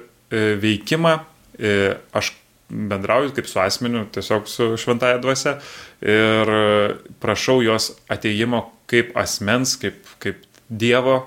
[0.63, 1.17] veikimą,
[1.59, 1.75] e,
[2.15, 2.31] aš
[2.73, 5.59] bendrauju kaip su asmeniu, tiesiog su šventaja dvasia
[6.01, 6.49] ir
[7.21, 11.17] prašau jos ateimo kaip asmens, kaip, kaip Dievo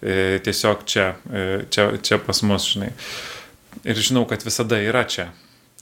[0.00, 2.92] e, tiesiog čia, e, čia, čia pas mus, žinai.
[3.86, 5.30] Ir žinau, kad visada yra čia,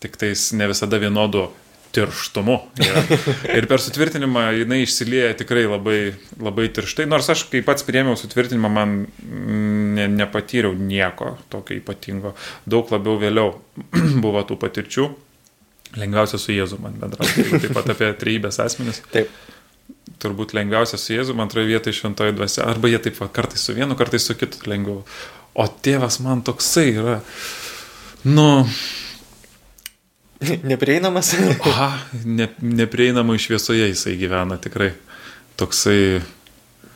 [0.02, 1.48] tik tais ne visada vienodu
[1.94, 2.58] tirštumu.
[2.82, 3.02] Ja.
[3.58, 5.98] Ir per sutvirtinimą jinai išsilieja tikrai labai,
[6.42, 8.96] labai tirštai, nors aš, kai pats priemiau sutvirtinimą, man
[9.94, 12.34] ne, nepatyriau nieko tokio ypatingo.
[12.66, 13.54] Daug labiau vėliau
[14.24, 15.08] buvo tų patirčių.
[15.94, 17.46] Lengviausia su Jėzu man bendrauti.
[17.52, 18.98] Taip pat apie trejybės asmenis.
[19.14, 19.30] Taip
[20.22, 22.64] turbūt lengviausia su Jėzu, antroje vietoje šventoji dvasia.
[22.68, 25.02] Arba jie taip va, kartais su vienu, kartais su kitu lengviau.
[25.54, 27.18] O tėvas man toksai yra,
[28.26, 28.48] nu.
[30.70, 31.34] Neprieinamas.
[31.70, 31.90] Aha,
[32.24, 34.92] ne, neprieinamai šviesoje jisai gyvena tikrai.
[35.60, 36.22] Toksai.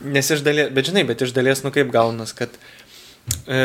[0.09, 2.53] Nes iš dalies, bet žinai, bet iš dalies, nu kaip gaunas, kad
[3.51, 3.63] e,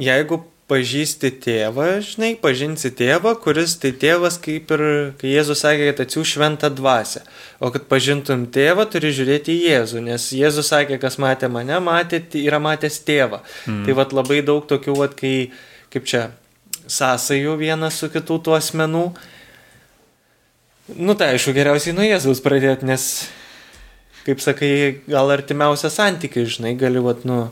[0.00, 4.82] jeigu pažįsti tėvą, žinai, pažinsi tėvą, kuris tai tėvas kaip ir,
[5.20, 7.22] kai Jėzus sakė, kad atsiū šventą dvasę.
[7.62, 12.18] O kad pažintum tėvą, turi žiūrėti į Jėzų, nes Jėzus sakė, kas matė mane, matė,
[12.42, 13.44] yra matęs tėvą.
[13.70, 13.84] Mm.
[13.86, 15.52] Tai vad labai daug tokių, vad, kai,
[15.94, 16.24] kaip čia,
[16.90, 19.06] sąsajų vienas su kitų tų asmenų.
[20.98, 23.06] Nu tai aišku, geriausiai nuo Jėzaus pradėti, nes,
[24.26, 24.74] kaip sakai,
[25.06, 27.44] gal artimiausia santykiai, žinai, gali, vad, nu,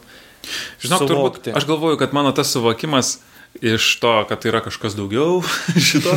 [0.83, 1.09] Žinok, suvokti.
[1.11, 3.17] turbūt aš galvoju, kad mano tas suvokimas
[3.63, 5.43] iš to, kad tai yra kažkas daugiau
[5.89, 6.15] šito,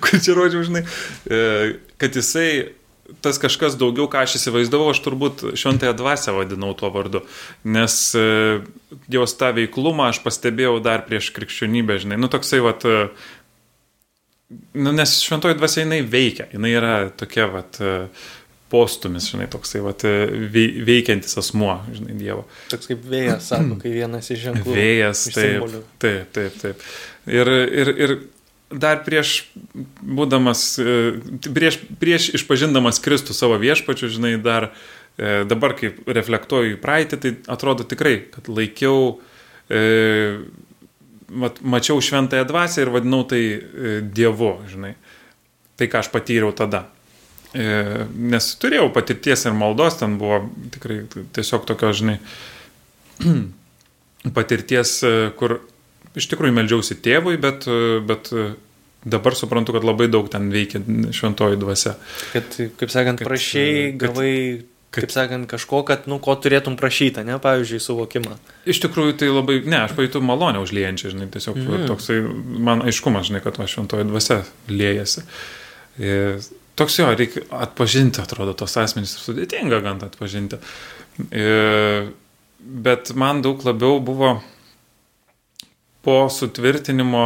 [0.00, 0.84] kur čia rodžiau, žinai,
[1.28, 1.40] e,
[2.00, 2.76] kad jisai
[3.20, 7.24] tas kažkas daugiau, ką aš įsivaizdavau, aš turbūt šventąją dvasę vadinau tuo vardu,
[7.66, 8.24] nes e,
[9.10, 13.08] jos tą veiklumą aš pastebėjau dar prieš krikščionybę, žinai, nu toksai, vat, e,
[14.78, 17.80] nu, nes šventoji dvasia jinai veikia, jinai yra tokia, vat,
[18.70, 20.04] postumis, žinai, toksai vat,
[20.86, 22.44] veikiantis asmuo, žinai, Dievo.
[22.72, 24.76] Toks kaip vėjas, sako, kai vienas iš ženklų.
[24.76, 26.84] Vėjas, taip, taip, taip, taip.
[27.30, 28.14] Ir, ir, ir
[28.70, 29.50] dar prieš
[30.00, 31.18] būdamas, e,
[31.50, 37.34] prieš, prieš išpažindamas Kristų savo viešpačiu, žinai, dar e, dabar, kai reflektuoju į praeitį, tai
[37.50, 39.18] atrodo tikrai, kad laikiau,
[39.66, 39.82] e,
[41.28, 43.42] mat, mačiau šventąją dvasę ir vadinau tai
[44.06, 44.94] Dievu, žinai.
[45.80, 46.86] Tai, ką aš patyriau tada.
[47.50, 50.44] E, nes turėjau patirties ir maldos, ten buvo
[50.74, 51.02] tikrai
[51.34, 52.18] tiesiog tokio, žinai,
[54.38, 55.58] patirties, e, kur
[56.18, 58.30] iš tikrųjų meldžiausi tėvui, bet, e, bet
[59.02, 60.82] dabar suprantu, kad labai daug ten veikia
[61.16, 61.96] šventoji dvasia.
[62.34, 64.34] Kad, kaip sakant, kad, prašiai, gavai
[64.94, 68.36] kaip sakant, kažko, kad, nu, ko turėtum prašyti, ne, pavyzdžiui, suvokimą.
[68.70, 71.84] Iš tikrųjų, tai labai, ne, aš pajutau malonę užliejančią, žinai, tiesiog mm.
[71.90, 72.18] toksai,
[72.68, 74.40] man aiškumas, žinai, kad aš šventoje dvasia
[74.70, 75.22] liejasi.
[76.02, 76.42] Ir
[76.78, 80.60] toks jo, reikia atpažinti, atrodo, tos asmenys sudėtinga gan atpažinti.
[81.30, 82.10] Ir,
[82.60, 84.38] bet man daug labiau buvo
[86.04, 87.24] po sutvirtinimo,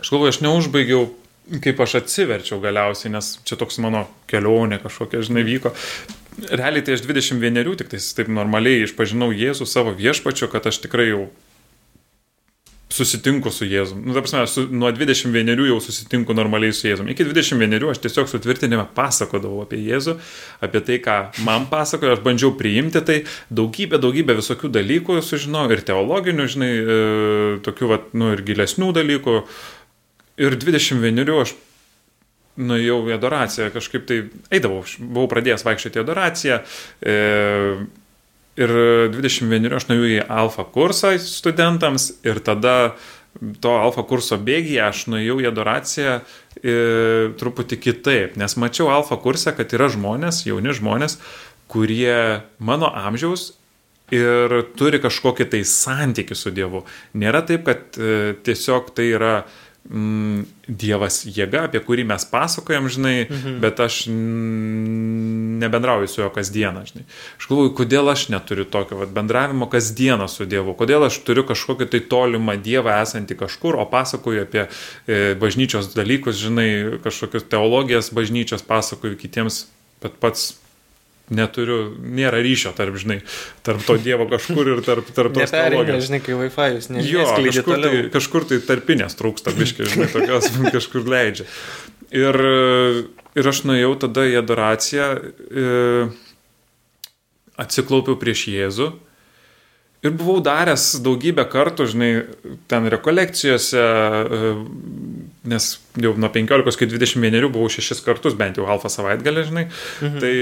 [0.00, 1.06] aš galvoju, aš neužbaigiau
[1.62, 5.70] kaip aš atsiverčiau galiausiai, nes čia toks mano kelionė kažkokia, žinai, vyko
[6.50, 11.08] realiai tai aš 21 tik tais taip normaliai išpažinau Jėzų savo viešpačiu, kad aš tikrai
[11.10, 11.26] jau
[12.92, 14.04] susitinku su Jėzum.
[14.06, 17.10] Nu, ta prasme, su, nuo 21 jau susitinku normaliai su Jėzum.
[17.10, 20.16] Iki 21 aš tiesiog sutvirtinime pasakodavau apie Jėzų,
[20.64, 21.16] apie tai, ką
[21.46, 23.18] man pasakojo, aš bandžiau priimti tai,
[23.50, 27.00] daugybę, daugybę visokių dalykų sužinojau ir teologinių, žinai, e,
[27.66, 29.38] tokių, vat, nu, ir gilesnių dalykų.
[30.46, 31.56] Ir 21 aš
[32.56, 34.22] nuėjau į adoraciją, kažkaip tai
[34.54, 36.60] eidavau, buvau pradėjęs vaikščioti į adoraciją.
[37.02, 37.16] E,
[38.56, 38.72] ir
[39.12, 42.94] 21 aš nuėjau į alfa kursą studentams ir tada
[43.60, 46.22] to alfa kurso bėgyje aš nuėjau į adoraciją e,
[47.36, 51.18] truputį kitaip, nes mačiau alfa kursą, kad yra žmonės, jauni žmonės,
[51.68, 53.50] kurie mano amžiaus
[54.14, 56.84] ir turi kažkokį tai santykių su Dievu.
[57.18, 63.28] Nėra taip, kad e, tiesiog tai yra e, Dievas jėga, apie kurį mes pasakojam, žinai,
[63.28, 63.58] mhm.
[63.62, 67.04] bet aš nebendrauju su juo kasdieną, žinai.
[67.38, 71.90] Aš galvoju, kodėl aš neturiu tokio vat, bendravimo kasdieną su Dievu, kodėl aš turiu kažkokį
[71.92, 76.68] tai tolimą Dievą esantį kažkur, o pasakoju apie e, bažnyčios dalykus, žinai,
[77.06, 79.66] kažkokius teologijas bažnyčios pasakoju kitiems,
[80.02, 80.56] bet pats
[81.34, 83.18] neturiu, nėra ryšio tarp, žinai,
[83.66, 86.06] tarp to Dievo kažkur ir tarp, tarp tos teologijos.
[86.06, 90.50] žinai, kai Wi-Fi jūs ne, jo, kažkur tai, kažkur tai tarpinės trūksta, biškai, žinai, tokios
[90.76, 91.48] kažkur leidžia.
[92.14, 92.38] Ir,
[93.34, 95.08] ir aš nuėjau tada į adoraciją,
[95.50, 96.06] e,
[97.66, 98.92] atsiklaupiau prieš Jėzų
[100.04, 102.10] ir buvau daręs daugybę kartų, žinai,
[102.70, 104.52] ten rekolekcijose, e,
[105.48, 105.70] nes
[106.02, 109.66] jau nuo 15 iki 21 buvau šešis kartus bent jau alfa savaitgalį, žinai.
[110.04, 110.22] Mhm.
[110.22, 110.34] Tai,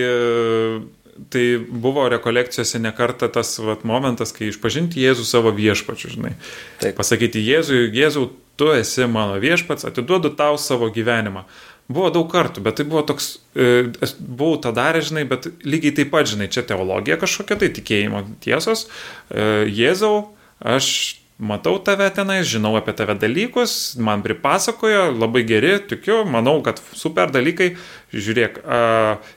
[1.30, 6.34] tai buvo rekolekcijose nekarta tas vat, momentas, kai išpažinti Jėzų savo viešpačiu, žinai.
[6.82, 6.98] Taip.
[6.98, 8.28] Pasakyti Jėzui, Jėzau,
[8.58, 11.44] tu esi mano viešpats, atiduodu tau savo gyvenimą.
[11.84, 13.84] Buvo daug kartų, bet tai buvo toks, e,
[14.16, 18.86] buvau tą darę, žinai, bet lygiai taip pat, žinai, čia teologija kažkokia tai tikėjimo tiesos.
[19.28, 20.30] E, Jėzau,
[20.64, 20.88] aš
[21.36, 27.28] matau tave tenai, žinau apie tave dalykus, man pripasakojo, labai geri, tikiu, manau, kad super
[27.34, 27.74] dalykai,
[28.16, 28.80] žiūrėk, a,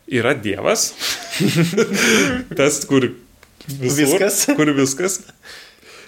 [0.08, 0.94] yra Dievas,
[2.58, 3.12] tas, kur
[3.68, 4.46] visur, viskas.
[4.56, 5.22] Kur viskas.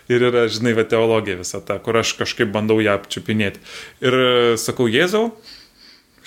[0.10, 3.60] Ir yra, žinai, va teologija visa ta, kur aš kažkaip bandau ją apčiupinėti.
[4.02, 4.16] Ir
[4.58, 5.28] sakau, Jėzau,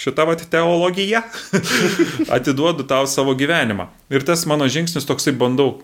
[0.02, 1.22] šitą va teologiją,
[2.36, 3.88] atiduodu tau savo gyvenimą.
[4.12, 5.78] Ir tas mano žingsnis toksai bandau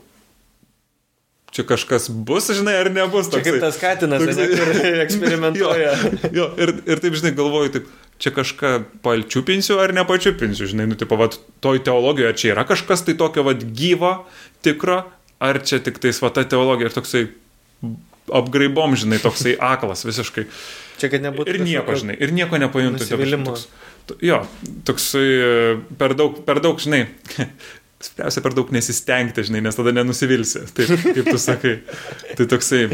[1.54, 3.30] čia kažkas bus, žinai, ar nebus.
[3.32, 5.94] Toksai, čia kaip tas katinas, toksai, ne, eksperimentuoja.
[5.96, 7.92] jo, jo, ir, ir taip, žinai, galvoju, taip,
[8.22, 8.72] čia kažką
[9.04, 11.30] palčiupinsiu ar nepačiupinsiu, žinai, nu, tipo, va,
[11.64, 14.12] toj teologijoje, čia yra kažkas tai tokio, va, gyvo,
[14.66, 15.02] tikro,
[15.42, 17.24] ar čia tik tais, va, ta teologija ir toksai
[18.34, 20.48] apgraibom, žinai, toksai aklas visiškai.
[20.98, 21.54] Čia, kad nebūtų.
[21.54, 23.06] Ir nieko, žinai, ir nieko nepajuntu.
[23.08, 23.66] Toks,
[24.24, 24.40] jo,
[24.88, 25.26] toksai
[26.00, 27.06] per daug, per daug, žinai,
[27.98, 30.60] Spręsia per daug nesistengti, žinai, nes tada nenusivilsi.
[30.70, 31.72] Taip, kaip tu sakai.
[32.38, 32.84] Tai toksai,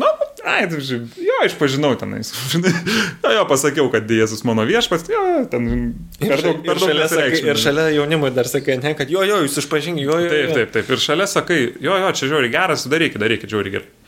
[0.00, 2.30] na, nu, ai, tai, žinai, jo, išpažinau tenais.
[2.54, 5.68] Žinai, jo, jo, pasakiau, kad Jėzus mano viešpats, jo, ten
[6.16, 9.42] per daug, per daug šalia sakai, Ir šalia jaunimui dar sakai, ne, kad jo, jo,
[9.44, 10.32] jūs išpažingi, jo, jo.
[10.32, 10.94] Taip, taip, taip.
[10.96, 14.03] Ir šalia sakai, jo, jo, čia žiūri geras, darykit, darykit, žiūri gerai.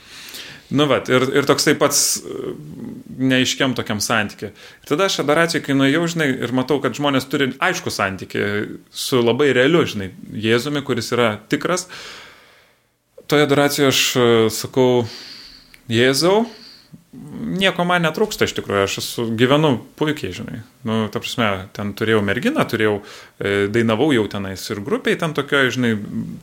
[0.71, 2.53] Nu, bet, ir, ir toksai pats e,
[3.31, 4.51] neiškiam tokiam santykiui.
[4.51, 8.47] Ir tada aš adoracijai, kai nuėjau, žinai, ir matau, kad žmonės turi aišku santykių
[8.91, 10.11] su labai realiu, žinai,
[10.47, 11.87] Jėzumi, kuris yra tikras.
[13.31, 15.07] Toje adoracijoje aš e, sakau,
[15.93, 16.49] Jėzau,
[17.57, 20.61] nieko man netrūksta iš tikrųjų, aš esu, gyvenu puikiai, žinai.
[20.87, 22.97] Nu, ta prasme, ten turėjau merginą, turėjau,
[23.39, 25.95] e, dainavau jau tenais ir grupiai, ten tokio, žinai,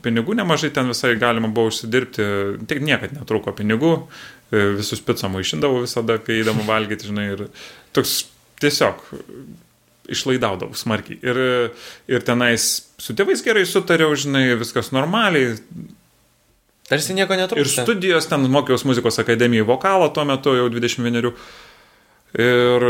[0.06, 2.28] pinigų nemažai ten visai galima buvo užsidirbti,
[2.70, 3.96] tik niekad netrūko pinigų,
[4.52, 7.46] e, visus pizzą maišindavau visada, kai įdamu valgyti, žinai, ir
[7.96, 8.24] toks
[8.64, 9.04] tiesiog
[10.14, 11.20] išlaidaudavau smarkiai.
[11.24, 11.42] Ir,
[12.12, 12.70] ir tenais
[13.00, 15.56] su tėvais gerai sutariau, žinai, viskas normaliai,
[16.90, 17.84] Tarsi nieko netrūksta.
[17.84, 21.32] Ir studijos, ten mokiausi muzikos akademijoje vokalo tuo metu, jau 21.
[22.44, 22.86] Ir,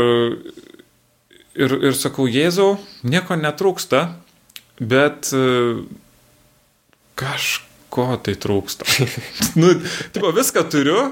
[1.54, 4.06] ir, ir sakau, Jėzau, nieko netrūksta,
[4.80, 5.44] bet e,
[7.20, 8.88] kažko tai trūksta.
[9.60, 9.76] nu,
[10.16, 11.04] tipo, viską turiu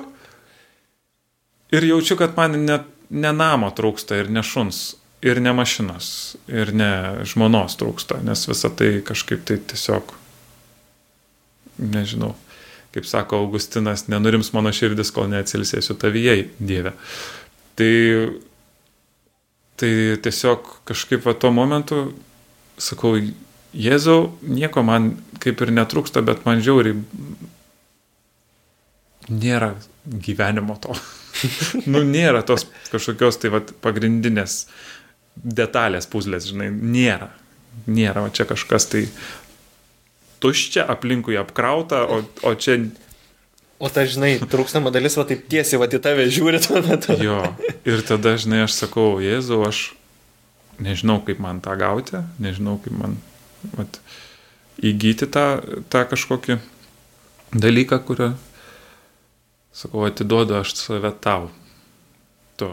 [1.72, 2.80] ir jaučiu, kad man ne,
[3.10, 4.82] ne namo trūksta ir ne šuns.
[5.22, 6.06] Ir ne mašinos,
[6.50, 10.16] ir ne žmonos trūksta, nes visa tai kažkaip tai tiesiog
[11.78, 12.32] nežinau,
[12.92, 16.92] kaip sako Augustinas, nenurims mano širdis, kol neatsilsėsiu tavyje, Dieve.
[17.78, 17.94] Tai,
[19.80, 19.92] tai
[20.24, 22.04] tiesiog kažkaip va tuo momentu
[22.82, 23.16] sakau,
[23.72, 26.98] Jėzau, nieko man kaip ir netrūksta, bet man žiauriai
[29.32, 29.70] nėra
[30.04, 30.92] gyvenimo to.
[31.92, 34.66] nu, nėra tos kažkokios tai vat, pagrindinės
[35.40, 37.30] detalės puzlės, žinai, nėra.
[37.88, 39.06] Nėra, o čia kažkas tai
[40.42, 42.78] tuščia, aplinkui apkrauta, o, o čia...
[43.82, 47.16] O ta, žinai, trūkstama dalis, va taip tiesiai, va į tave žiūri tuo metu.
[47.18, 47.40] Jo,
[47.88, 49.88] ir tada, žinai, aš sakau, Jėzau, aš
[50.82, 53.16] nežinau, kaip man tą gauti, nežinau, kaip man
[53.74, 53.98] vat,
[54.82, 55.46] įgyti tą,
[55.92, 56.60] tą kažkokį
[57.52, 58.32] dalyką, kurio,
[59.74, 61.50] sakau, atiduodu aš save tau.
[62.60, 62.70] Tu.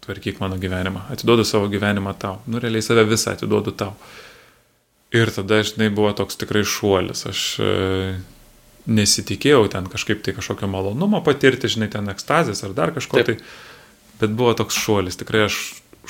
[0.00, 1.06] Tvarkyk mano gyvenimą.
[1.12, 2.40] Atiduodu savo gyvenimą tau.
[2.46, 3.94] Nu, realiai save visą atiduodu tau.
[5.16, 7.24] Ir tada, žinai, buvo toks tikrai šuolis.
[7.26, 7.70] Aš e,
[8.86, 13.32] nesitikėjau ten kažkaip tai kažkokio malonumo patirti, žinai, ten ekstazės ar dar kažko Taip.
[13.32, 14.18] tai.
[14.20, 15.18] Bet buvo toks šuolis.
[15.18, 15.58] Tikrai aš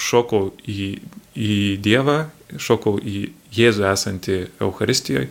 [0.00, 0.90] šokau į,
[1.34, 2.24] į Dievą,
[2.60, 5.30] šokau į Jėzų esantį Euharistijoje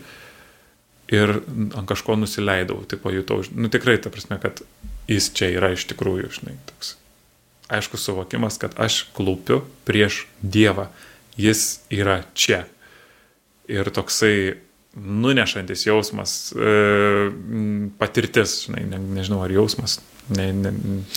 [1.10, 1.40] ir
[1.74, 4.62] ant kažko nusileidau, tai pajutau, nu tikrai, ta prasme, kad
[5.10, 6.94] jis čia yra iš tikrųjų, žinai, toks
[7.70, 10.90] aiškus suvokimas, kad aš klūpiu prieš Dievą,
[11.38, 12.66] jis yra čia.
[13.70, 14.36] Ir toksai
[14.98, 16.72] nunešantis jausmas, e,
[18.02, 20.00] patirtis, žinai, ne, nežinau ar jausmas,
[20.30, 20.72] Ne, ne,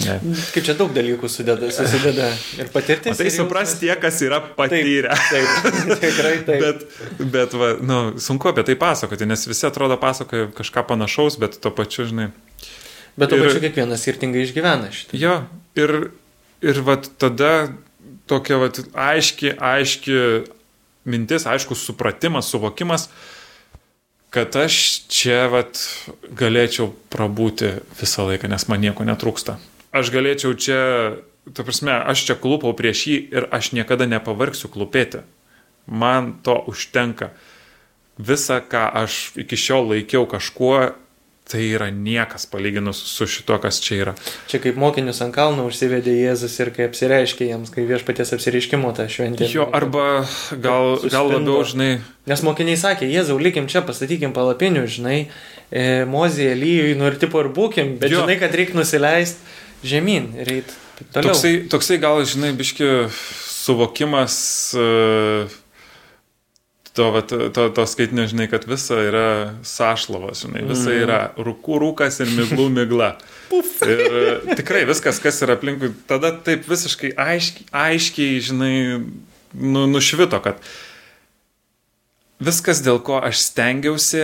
[0.07, 0.15] ne.
[0.55, 3.19] Kaip čia daug dalykų sudeda, susideda ir patirtis.
[3.21, 5.13] Tai supras tie, kas yra patyrę.
[5.29, 6.65] Taip, taip tikrai taip.
[6.65, 11.61] bet, bet va, nu, sunku apie tai pasakoti, nes visi atrodo pasakoja kažką panašaus, bet
[11.61, 12.31] to pačiu, žinai.
[13.21, 15.21] Bet to ir, pačiu kiekvienas skirtingai išgyvena šitą.
[15.21, 15.37] Jo,
[15.77, 15.97] ir,
[16.65, 17.53] ir va tada
[18.33, 18.73] tokia va
[19.13, 20.17] aiški, aiški
[21.05, 23.09] mintis, aiškus supratimas, suvokimas,
[24.33, 24.77] kad aš
[25.13, 25.77] čia vat,
[26.39, 29.59] galėčiau prabūti visą laiką, nes man nieko netrūksta.
[29.93, 30.81] Aš galėčiau čia,
[31.53, 35.21] ta prasme, aš čia klūpau prieš jį ir aš niekada nepavargsiu klūpėti.
[35.87, 37.33] Man to užtenka.
[38.17, 40.93] Visa, ką aš iki šiol laikiau kažkuo,
[41.53, 44.15] tai yra niekas palyginus su šito, kas čia yra.
[44.49, 49.07] Čia kaip mokinius ant kalno užsivedė Jėzus ir kai apsireiškė jiems, kai viešpaties apsireiškimo tą
[49.13, 49.49] šventę.
[49.53, 50.25] Jo, arba
[50.57, 51.91] gal, gal labiau, žinai.
[52.31, 55.19] Nes mokiniai sakė, Jėzau, likim čia, pastatykim palapinių, žinai,
[55.69, 58.23] e, Mozija, Lyjui, nu ir tipo ir būkim, bet jo.
[58.23, 59.61] žinai, kad reikia nusileisti
[59.93, 60.79] žemyn, reikia.
[61.13, 64.37] Toksai, toksai gal, žinai, biški suvokimas.
[64.79, 65.62] Uh,
[66.93, 69.27] to, va, to, to, skaitinio, žinai, kad visa yra
[69.65, 70.99] sašlavas, žinai, visa mm.
[71.07, 73.15] yra rūkų rūkas ir miglų migla.
[73.53, 78.75] ir e, tikrai viskas, kas yra aplinkui, tada taip visiškai aiškiai, aiškiai žinai,
[79.57, 80.61] nu, nušvito, kad
[82.43, 84.23] viskas, dėl ko aš stengiausi,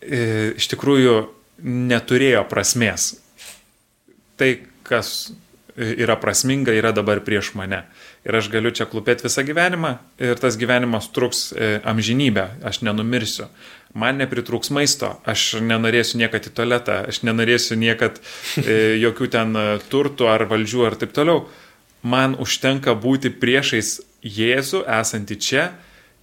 [0.00, 0.22] e,
[0.56, 1.18] iš tikrųjų
[1.66, 3.14] neturėjo prasmės.
[4.40, 4.54] Tai,
[4.88, 5.34] kas
[5.76, 7.84] yra prasminga, yra dabar prieš mane
[8.26, 13.46] ir aš galiu čia klūpėti visą gyvenimą ir tas gyvenimas truks e, amžinybę, aš nenumirsiu.
[13.96, 19.64] Man nepritrūks maisto, aš nenorėsiu niekad į tualetą, aš nenorėsiu niekad e, jokių ten e,
[19.92, 21.46] turtų ar valdžių ar taip toliau.
[22.06, 25.64] Man užtenka būti priešais Jėzų esantį čia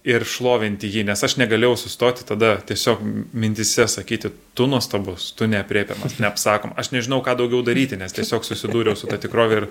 [0.04, 3.00] ir šlovinti jį, nes aš negalėjau sustoti tada tiesiog
[3.32, 6.74] mintise sakyti, tu nuostabus, tu neapriepiamas, neapsakom.
[6.80, 9.68] Aš nežinau, ką daugiau daryti, nes tiesiog susidūriau su ta tikrovė ir,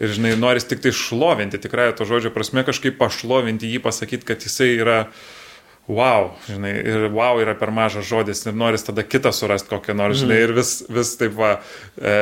[0.00, 4.48] ir žinai, noris tik tai šlovinti, tikrai to žodžio prasme kažkaip pašlovinti jį, pasakyti, kad
[4.48, 4.98] jisai yra
[5.84, 10.24] wow, žinai, ir wow yra per mažas žodis ir noris tada kitą surasti kokią nors,
[10.24, 11.58] žinai, ir vis, vis taip va.
[12.00, 12.16] E,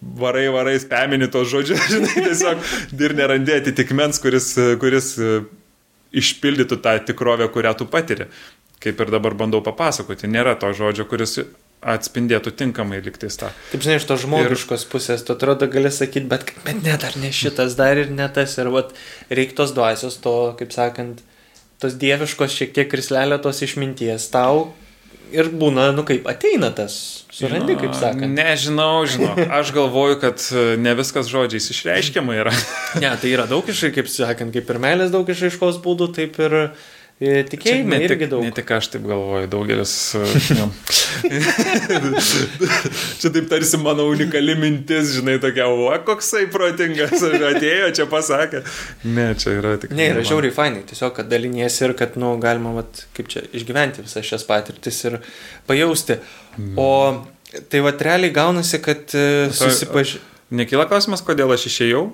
[0.00, 2.68] varai, varai, spemini tos žodžius, žinai, tiesiog
[3.04, 5.18] ir nerandė atitikmens, kuris, kuris
[6.16, 8.28] išpildytų tą tikrovę, kurią tu patiri.
[8.80, 11.36] Kaip ir dabar bandau papasakoti, nėra to žodžio, kuris
[11.80, 13.50] atspindėtų tinkamai liktais tą.
[13.70, 14.90] Taip, žinai, iš to žmogiškos ir...
[14.92, 18.56] pusės, tu atrodo gali sakyti, bet, bet ne, dar ne šitas, dar ir ne tas,
[18.60, 18.92] ir vat,
[19.32, 21.22] reikia tos dvasios, to, kaip sakant,
[21.80, 24.68] tos dieviškos šiek tiek krislelio tos išminties tau
[25.34, 28.34] ir būna, nu kaip ateina tas, surandi, kaip sakant.
[28.36, 32.54] Nežinau, žinau, aš galvoju, kad e, ne viskas žodžiais išreiškiama yra.
[33.02, 36.58] ne, tai yra daug išai, kaip sakant, kaip ir meilės daug išaiškos būdų, taip ir
[37.20, 38.44] Tikėjime ne irgi tik, daug.
[38.46, 39.94] Ne tik aš taip galvoju, daugelis.
[40.60, 40.66] Ja.
[43.20, 48.62] čia taip tarsi mano unikali mintis, žinai, tokia, o koksai protingas, atėjo čia pasakė.
[49.04, 49.92] Ne, čia yra tik.
[49.96, 54.06] Ne, yra žiauriai fainai, tiesiog, kad daliniesi ir kad, nu, galima, vat, kaip čia, išgyventi
[54.06, 55.20] visas šias patirtis ir
[55.68, 56.22] pajausti.
[56.56, 56.72] Mm.
[56.80, 60.24] O tai va, realiai gaunasi, kad e, susipažinti.
[60.56, 62.08] Nekyla klausimas, kodėl aš išėjau?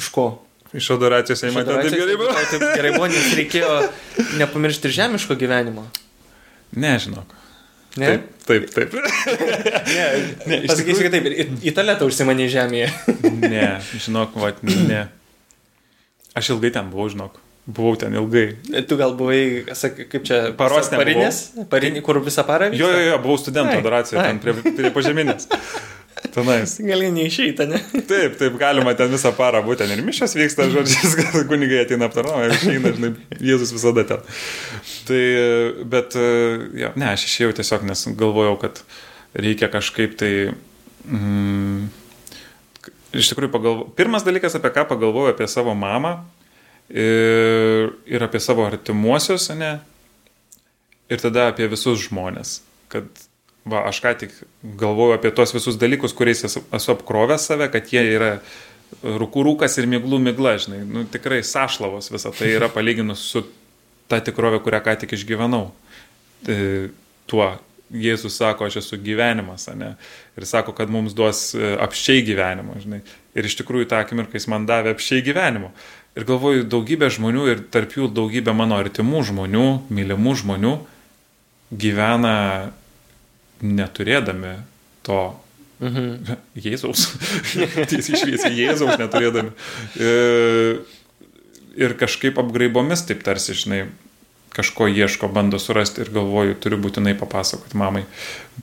[0.00, 0.30] Iš ko?
[0.72, 2.32] Iš adoracijos eina, taip gerai buvo.
[2.48, 3.74] Taip gerai buvo, nes reikėjo
[4.40, 5.84] nepamiršti ir žemiško gyvenimo.
[6.72, 7.38] Nežinok.
[8.00, 8.08] Ne?
[8.08, 8.94] Taip, taip, taip.
[9.92, 10.04] Ne,
[10.48, 12.88] Ne, pasakysiu, kad taip, į, į tualetą užsimanė žemėje.
[13.52, 13.66] ne,
[14.00, 15.04] žinok, va, ne.
[16.38, 17.36] Aš ilgai ten buvau, žinok.
[17.68, 18.46] Buvau ten ilgai.
[18.88, 19.42] Tu gal buvai,
[19.78, 22.80] sak, kaip čia, Paros parinės, parinė, kur visą parą vyksta?
[22.80, 25.46] Jo, jo, jo, buvau studentų Ai, adoracijoje, ten prie, prie pažeminės.
[26.30, 26.76] Tenais.
[26.80, 27.78] Gali neišeita, ne?
[28.08, 32.52] Taip, taip, galima ten visą parą būti, ten ir mišas vyksta, žodžiu, kunigai ateina aptarnauja,
[32.54, 33.10] išeina, žinai,
[33.42, 34.22] Jėzus visada ten.
[35.08, 35.22] Tai,
[35.94, 36.14] bet,
[36.78, 38.84] ja, ne, aš išėjau tiesiog, nes galvojau, kad
[39.34, 40.32] reikia kažkaip tai...
[41.08, 41.90] Mm,
[43.18, 43.88] iš tikrųjų, pagalvo...
[43.98, 46.20] pirmas dalykas, apie ką pagalvojau apie savo mamą
[46.88, 49.74] ir, ir apie savo artimuosius, ne,
[51.12, 52.60] ir tada apie visus žmonės.
[52.92, 53.10] Kad
[53.62, 54.34] Va, aš ką tik
[54.78, 58.32] galvoju apie tos visus dalykus, kuriais esu, esu apkrovęs save, kad jie yra
[59.02, 63.44] rūkų rūkas ir miglų migla, žinai, nu, tikrai sašlavos visą tai yra palyginus su
[64.10, 65.68] ta tikrovė, kurią ką tik išgyvenau.
[66.46, 66.58] Tai,
[67.30, 67.52] tuo
[67.92, 69.90] Jėzus sako, aš esu gyvenimas, ne?
[70.38, 73.02] Ir sako, kad mums duos e, apščiai gyvenimo, žinai.
[73.36, 75.68] Ir iš tikrųjų tą akimirką jis man davė apščiai gyvenimo.
[76.16, 80.72] Ir galvoju, daugybė žmonių ir tarp jų daugybė mano artimų žmonių, mylimų žmonių
[81.84, 82.36] gyvena
[83.62, 84.58] neturėdami
[85.06, 85.22] to
[85.82, 86.36] Mhm.
[86.64, 87.08] Jėzaus.
[87.90, 89.50] Tiesiai šviesiai Jėzaus neturėdami.
[89.98, 90.78] Ir,
[91.74, 93.82] ir kažkaip apgraibomis taip tarsi, žinai,
[94.52, 98.04] kažko ieško, bando surasti ir galvoju, turiu būtinai papasakoti mamai.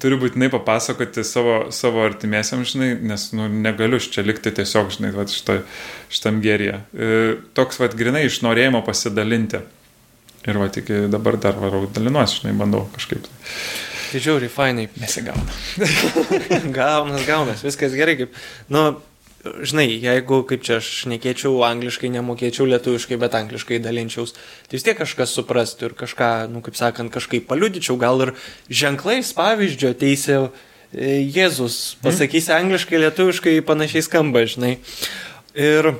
[0.02, 5.26] Turiu būtinai papasakoti savo, savo artimiesiam, žinai, nes nu, negaliu čia likti tiesiog, žinai, va,
[5.28, 5.60] šita,
[6.14, 6.84] šitam gerėje.
[7.58, 9.66] Toks, va, grinai iš norėjimo pasidalinti.
[10.48, 13.26] Ir va, tik dabar dar varau dalinuosi, žinai, bandau kažkaip.
[13.26, 14.88] Tai žiauriai, fainai.
[14.98, 15.46] Nesigauna.
[16.78, 18.18] Gaunas, gaunas, viskas gerai.
[18.24, 18.34] Kaip,
[18.74, 18.84] nu,
[19.64, 24.34] žinai, jeigu, kaip čia aš nekėčiau angliškai, nemokėčiau lietuviškai, bet angliškai dalinčiaus,
[24.68, 28.34] tai vis tiek kažkas suprastų ir kažką, nu, kaip sakant, kažkaip paliudyčiau, gal ir
[28.68, 30.42] ženklais pavyzdžio teisė
[30.90, 34.80] Jėzus, pasakysi angliškai, lietuviškai panašiai skamba, žinai.
[35.54, 35.92] Ir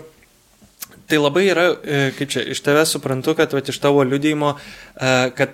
[1.10, 5.14] tai labai yra, e, kaip čia, iš tavęs suprantu, kad va, iš tavo liudėjimo, e,
[5.38, 5.54] kad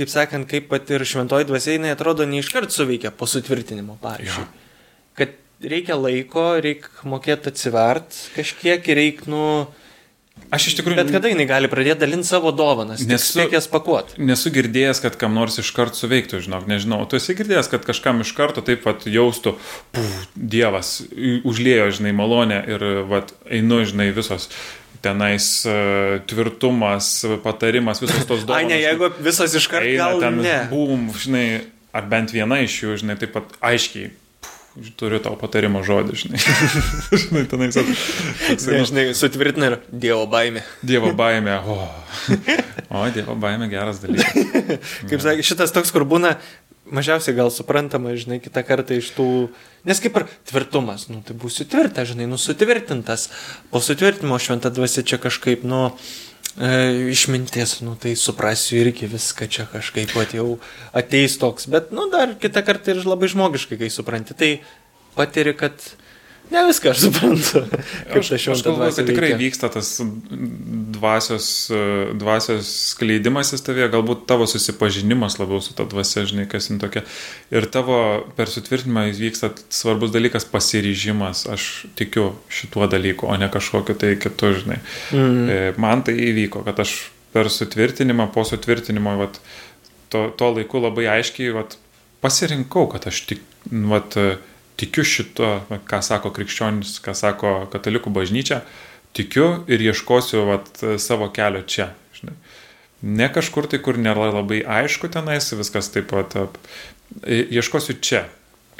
[0.00, 4.46] kaip sakant, kaip pat ir šventoji dvasia, jinai atrodo neiškart suveikia po sutvirtinimo, pavyzdžiui.
[4.46, 5.12] Ja.
[5.20, 9.44] Kad reikia laiko, reikia mokėti atsivert kažkiek ir reikia, nu...
[10.50, 10.96] Aš iš tikrųjų...
[10.96, 14.16] Bet kada jinai gali pradėti dalinti savo dovanas, nes reikia jas pakuoti.
[14.24, 17.02] Nesu girdėjęs, kad kam nors iškart suveiktų, žinok, nežinau.
[17.10, 19.52] Tu esi girdėjęs, kad kažkam iš karto taip pat jaustų,
[19.92, 20.94] puf, Dievas
[21.44, 24.48] užlėjo, žinai, malonę ir, vat, einu, žinai, visos
[25.02, 27.10] tenais uh, tvirtumas,
[27.44, 28.56] patarimas, visos tos dovanos.
[28.60, 30.56] Ai, ne, jeigu visas iš karto gal ten, ne.
[30.72, 31.46] Bum, žinai,
[31.96, 34.10] ar bent viena iš jų, žinai, taip pat aiškiai.
[34.12, 34.18] puf,
[34.96, 36.40] Turiu tau patarimo žodį, žinai.
[37.24, 37.74] žinai, tenais.
[37.74, 40.62] Toksai, nu, žinai, sutvirtina ir Dievo baimė.
[40.86, 41.56] Dievo baime.
[41.66, 41.80] O,
[42.94, 44.78] o Dievo baime geras dalykas.
[45.10, 46.36] Kaip sakė, šitas toks, kur būna
[46.94, 49.26] mažiausiai gal suprantama, žinai, kitą kartą iš tų,
[49.88, 53.28] nes kaip ir tvirtumas, nu tai būsiu tvirtas, žinai, nu sutvirtintas,
[53.72, 55.82] po sutvirtinimo šventą dvasia čia kažkaip, nu,
[56.56, 56.72] e,
[57.14, 60.58] išminties, nu tai suprasiu irgi viską čia kažkaip, pat jau
[60.96, 64.52] ateis toks, bet, nu dar kitą kartą ir labai žmogiškai, kai supranti, tai
[65.18, 65.78] patiri, kad
[66.50, 67.62] ne viską aš suprantu.
[68.18, 69.40] Aš, aš galvoju, kad tikrai veikia.
[69.40, 69.92] vyksta tas
[71.00, 71.70] dvasios,
[72.18, 77.04] dvasios skleidimasis tavie, galbūt tavo susipažinimas labiau su ta dvasia, žinai, kas jin tokia.
[77.54, 78.00] Ir tavo
[78.36, 81.46] per sutvirtinimą vyksta svarbus dalykas pasiryžimas.
[81.50, 84.80] Aš tikiu šituo dalyku, o ne kažkokiu tai kitu, žinai.
[85.14, 85.80] Mm.
[85.80, 86.98] Man tai įvyko, kad aš
[87.34, 89.38] per sutvirtinimą, po sutvirtinimo, vat,
[90.10, 91.76] to, to laiku labai aiškiai vat,
[92.24, 94.16] pasirinkau, kad aš tik, vat,
[94.80, 95.50] tikiu šito,
[95.88, 98.62] ką sako krikščionis, ką sako katalikų bažnyčia,
[99.16, 100.70] tikiu ir ieškosiu vat,
[101.02, 101.90] savo kelio čia.
[102.16, 102.36] Žinai.
[103.00, 106.36] Ne kažkur tai, kur nėra labai aišku tenais, viskas taip pat.
[107.24, 108.26] Ieškosiu čia.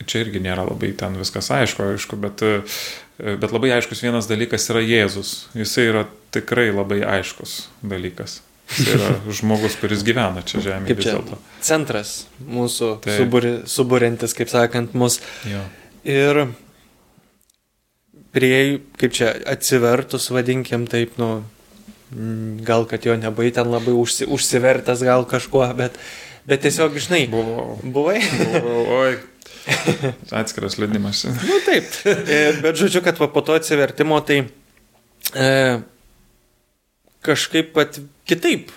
[0.01, 2.45] Čia irgi nėra labai ten viskas aišku, aišku, bet,
[3.21, 5.51] bet labai aiškus vienas dalykas yra Jėzus.
[5.57, 8.41] Jisai yra tikrai labai aiškus dalykas.
[8.71, 14.95] Jis yra žmogus, kuris gyvena čia žemėje Kaip čia centras mūsų suburi, suburintis, kaip sakant,
[14.97, 15.19] mus.
[15.49, 15.65] Jo.
[16.11, 16.43] Ir
[18.35, 21.43] prie, kaip čia, atsivertus, vadinkim taip, nu,
[22.67, 25.99] gal kad jo nebai ten labai užsi, užsivertęs gal kažkuo, bet,
[26.49, 27.79] bet tiesiog, žinai, Buvo.
[27.83, 28.19] buvai.
[29.01, 29.13] Oi.
[30.41, 31.27] Atskiras liūdimas.
[31.47, 31.87] nu taip.
[32.09, 34.43] E, Bet žodžiu, kad po to atsivertimo tai
[35.37, 35.51] e,
[37.27, 38.73] kažkaip pat kitaip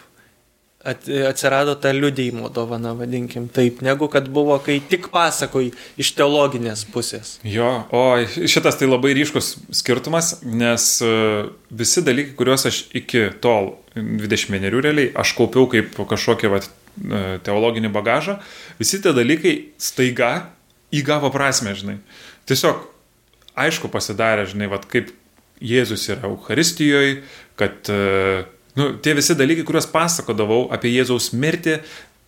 [0.83, 5.69] atsirado ta liudėjimo dovana, vadinkim taip, negu kad buvo, kai tik pasakoj
[5.99, 7.37] iš teologinės pusės.
[7.47, 11.13] Jo, o šitas tai labai ryškus skirtumas, nes e,
[11.71, 16.67] visi dalykai, kuriuos aš iki tol, 21 realiai, aš kaupiau kaip kažkokie vat,
[17.47, 18.37] teologinį bagažą,
[18.77, 20.49] visi tie dalykai staiga
[20.93, 21.97] įgavo prasme, žinai.
[22.49, 22.83] Tiesiog
[23.57, 25.13] aišku pasidarė, žinai, vat, kaip
[25.63, 27.21] Jėzus yra Euharistijoje,
[27.59, 28.43] kad e,
[28.79, 31.79] nu, tie visi dalykai, kuriuos pasakodavau apie Jėzaus mirtį,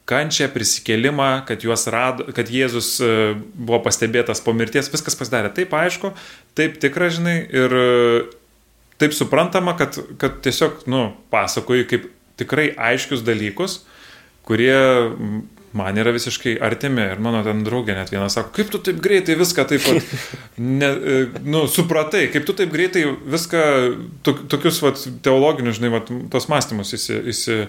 [0.10, 3.12] kančią, prisikėlimą, kad, rado, kad Jėzus e,
[3.58, 6.14] buvo pastebėtas po mirties, viskas pasidarė taip aišku,
[6.58, 7.88] taip tikra, žinai, ir e,
[9.02, 12.06] taip suprantama, kad, kad tiesiog, nu, pasakoju kaip
[12.38, 13.80] tikrai aiškius dalykus,
[14.46, 14.78] kurie
[15.76, 19.36] man yra visiškai artimi ir mano ten draugė net vienas sako, kaip tu taip greitai
[19.40, 20.14] viską taip pat,
[20.82, 23.04] ne, e, nu, supratai, kaip tu taip greitai
[23.36, 23.66] viską,
[24.26, 27.60] to, tokius vat, teologinius, žinai, vat, tos mąstymus įsi, įsi,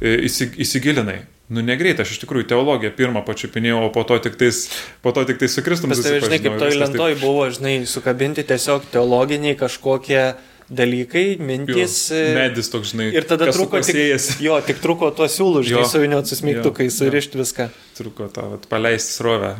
[0.00, 1.20] e, įsi, įsigilinai.
[1.52, 4.62] Nu, negreit, aš iš tikrųjų teologiją pirmą pačiupinėjau, o po to tik tais,
[5.04, 5.94] po to tik tais su Kristumi.
[5.98, 7.20] Tai, žinai, kaip toj lentoj taip...
[7.20, 10.22] buvo, žinai, sukabinti tiesiog teologiniai kažkokie
[10.68, 11.98] dalykai, mintis.
[12.10, 13.10] Jo, e, medis toks, žinai.
[13.16, 13.98] Ir tada truko tik,
[14.42, 17.68] jo, tik truko tuo siūlų, žinai, suviniot susmygtukai, surišti viską.
[17.98, 19.54] Truko tą, paleisti srovę.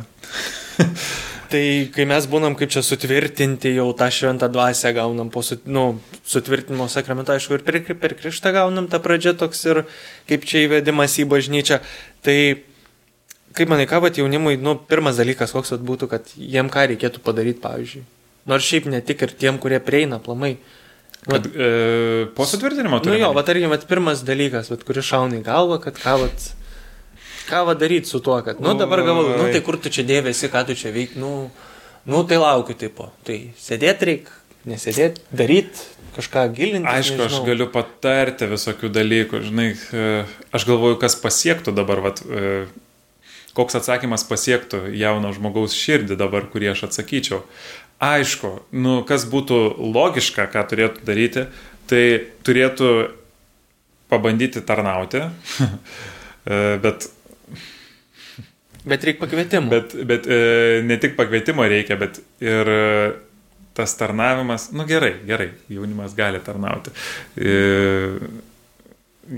[1.51, 5.85] tai kai mes būnam kaip čia sutvirtinti, jau tą šventą dvasę gaunam po su, nu,
[6.27, 9.83] sutvirtinimo sakramentą, aišku, ir per, per krikštą gaunam tą pradžią toks ir
[10.29, 11.79] kaip čia įvedimas į bažnyčią.
[12.25, 12.37] Tai
[13.55, 17.23] kaip manai, ką vat jaunimui, nu, pirmas dalykas, koks vat būtų, kad jiem ką reikėtų
[17.23, 18.03] padaryti, pavyzdžiui.
[18.49, 20.57] Nors šiaip ne tik ir tiem, kurie prieina plamai.
[21.25, 23.15] Kad, e, po sutvirtinimo turi.
[23.15, 26.47] Nu jo, va tarkim, vat, pirmas dalykas, vat, kuris šauna į galvą, kad ką vat,
[27.49, 30.51] ką vat daryti su tuo, kad, nu dabar galvoju, nu tai kur tu čia dėvėsi,
[30.53, 31.49] ką tu čia veik, nu,
[32.05, 33.09] nu tai laukiu tipo.
[33.25, 34.37] Tai sėdėti reikia,
[34.69, 36.89] nesėdėti, daryti, kažką gilinti.
[36.93, 37.41] Aišku, nežinau.
[37.41, 40.09] aš galiu patarti visokių dalykų, žinai, e,
[40.55, 42.67] aš galvoju, kas pasiektų dabar, vat, e,
[43.55, 47.41] koks atsakymas pasiektų jauno žmogaus širdį dabar, kurį aš atsakyčiau.
[48.03, 51.45] Aišku, nu, kas būtų logiška, ką turėtų daryti,
[51.87, 52.03] tai
[52.43, 52.89] turėtų
[54.11, 55.23] pabandyti tarnauti,
[56.85, 57.11] bet...
[58.85, 59.71] Bet reikia pakvietimo.
[59.71, 62.83] Bet, bet e, ne tik pakvietimo reikia, bet ir e,
[63.73, 66.93] tas tarnavimas, nu gerai, gerai, jaunimas gali tarnauti.
[67.33, 67.55] E,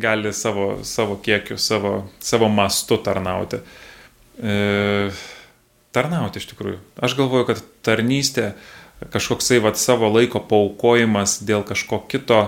[0.04, 3.62] gali savo, savo kiekiu, savo, savo mastu tarnauti.
[4.44, 4.58] E,
[5.98, 6.78] tarnauti iš tikrųjų.
[7.02, 8.52] Aš galvoju, kad tarnystė,
[9.14, 12.48] kažkoksai vat, savo laiko paukojimas dėl kažko kito.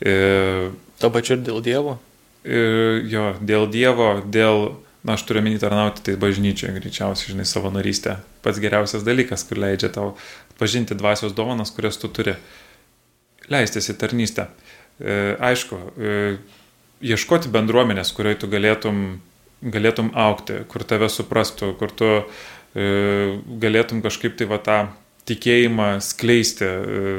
[0.00, 0.70] E,
[1.02, 1.98] to pačiu ir dėl Dievo?
[2.44, 4.74] E, jo, dėl Dievo, dėl,
[5.06, 8.18] na, aš turiu minį tarnauti, tai bažnyčioje greičiausiai, žinai, savo narystę.
[8.44, 10.14] Pats geriausias dalykas, kur leidžia tau
[10.60, 12.36] pažinti dvasios dovanas, kurias tu turi.
[13.52, 14.48] Leistis į tarnystę.
[14.98, 16.18] E, aišku, e,
[17.04, 19.00] ieškoti bendruomenės, kurioje tu galėtum,
[19.64, 22.10] galėtum aukti, kur tave suprastų, kur tu
[22.74, 24.78] galėtum kažkaip tai va tą
[25.28, 27.12] tikėjimą skleisti, e,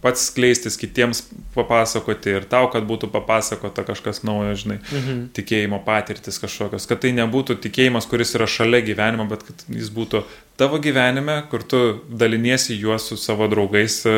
[0.00, 5.22] pats skleistis kitiems papasakoti ir tau, kad būtų papasakota kažkas naujo, žinai, mhm.
[5.36, 10.24] tikėjimo patirtis kažkokios, kad tai nebūtų tikėjimas, kuris yra šalia gyvenimo, bet kad jis būtų
[10.60, 14.16] tavo gyvenime, kur tu daliniesi juos su savo draugais e,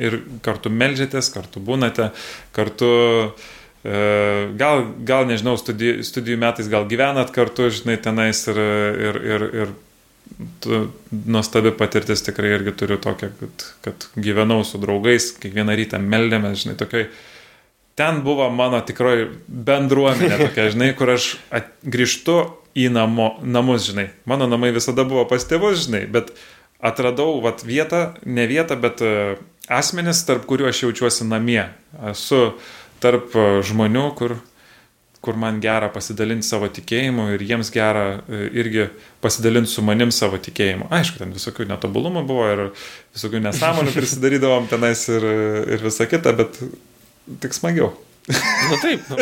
[0.00, 2.12] ir kartu melžiatės, kartu būnate,
[2.56, 2.94] kartu
[3.82, 8.60] Gal, gal nežinau, studijų, studijų metais gal gyvenat kartu, žinai, tenais ir,
[9.08, 9.72] ir, ir, ir
[11.10, 16.78] nuostabi patirtis tikrai irgi turiu tokią, kad, kad gyvenau su draugais, kiekvieną rytą meldėmės, žinai,
[16.80, 17.06] tokioj.
[17.98, 22.38] Ten buvo mano tikroji bendruomenė tokia, žinai, kur aš at, grįžtu
[22.78, 24.08] į namo, namus, žinai.
[24.28, 26.32] Mano namai visada buvo pas tėvus, žinai, bet
[26.82, 29.36] atradau vat, vietą, ne vietą, bet uh,
[29.68, 31.66] asmenis, tarp kuriuo aš jaučiuosi namie.
[32.10, 32.54] Esu
[33.04, 34.38] tarp uh, žmonių, kur
[35.22, 38.88] kur man gera pasidalinti savo tikėjimu ir jiems gera e, irgi
[39.22, 40.88] pasidalinti su manim savo tikėjimu.
[40.90, 42.62] Aišku, ten visokių netobulumų buvo ir
[43.14, 45.28] visokių nesąmonių prisidarydavom tenais ir,
[45.76, 46.58] ir visa kita, bet
[47.44, 47.92] tik smagiau.
[48.30, 49.18] Na nu taip, nu,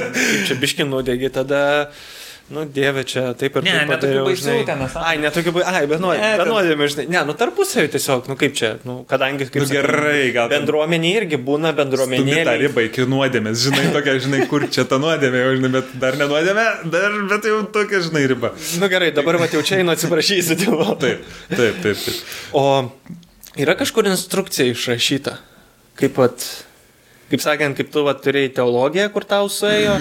[0.48, 1.60] čia biškinų dėgi tada
[2.50, 4.64] Nu, dieve, čia taip ir ne, taip padariau, žinai.
[4.66, 7.04] Ten, ai, netokiu baisu, ai, benuodėmė, žinai.
[7.12, 9.62] Ne, nu tarpusavį tiesiog, nu kaip čia, nu, kadangi kaip...
[9.62, 10.50] Nu, gerai, gal.
[10.50, 12.40] Bendruomenė irgi būna bendruomenė.
[12.48, 16.66] Ta riba iki nuodėmės, žinai, tokia, žinai, kur čia ta nuodėmė, žinai, bet dar nenuodėmė,
[16.90, 18.50] dar, bet jau tokia, žinai, riba.
[18.82, 20.90] Nu gerai, dabar mat jau čia einu atsiprašysiu, tėvo.
[20.98, 21.22] Taip,
[21.54, 22.36] taip, taip, taip.
[22.58, 22.66] O
[23.62, 25.38] yra kažkur instrukcija išrašyta,
[26.02, 26.50] kaip pat
[27.30, 30.00] kaip sakant, kaip tu va, turėjai teologiją, kur tau suėjo,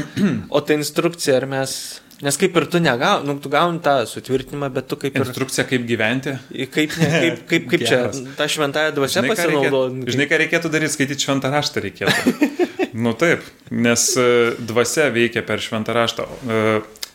[0.50, 1.74] o ta instrukcija, ar mes
[2.20, 5.24] Nes kaip ir tu negauni, nu, tu gauni tą sutvirtinimą, bet tu kaip ir...
[5.24, 6.34] Instrukcija, kaip gyventi.
[6.68, 8.00] Kaip, ne, kaip, kaip, kaip čia,
[8.36, 10.04] tą šventąją dvasę pasinaudoti.
[10.12, 12.34] Žinai, ką reikėtų daryti, skaityti šventą raštą reikėtų.
[13.06, 14.28] nu taip, nes e,
[14.60, 16.28] dvasia veikia per šventą raštą.
[16.28, 16.66] E,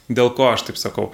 [0.08, 1.10] dėl ko aš taip sakau?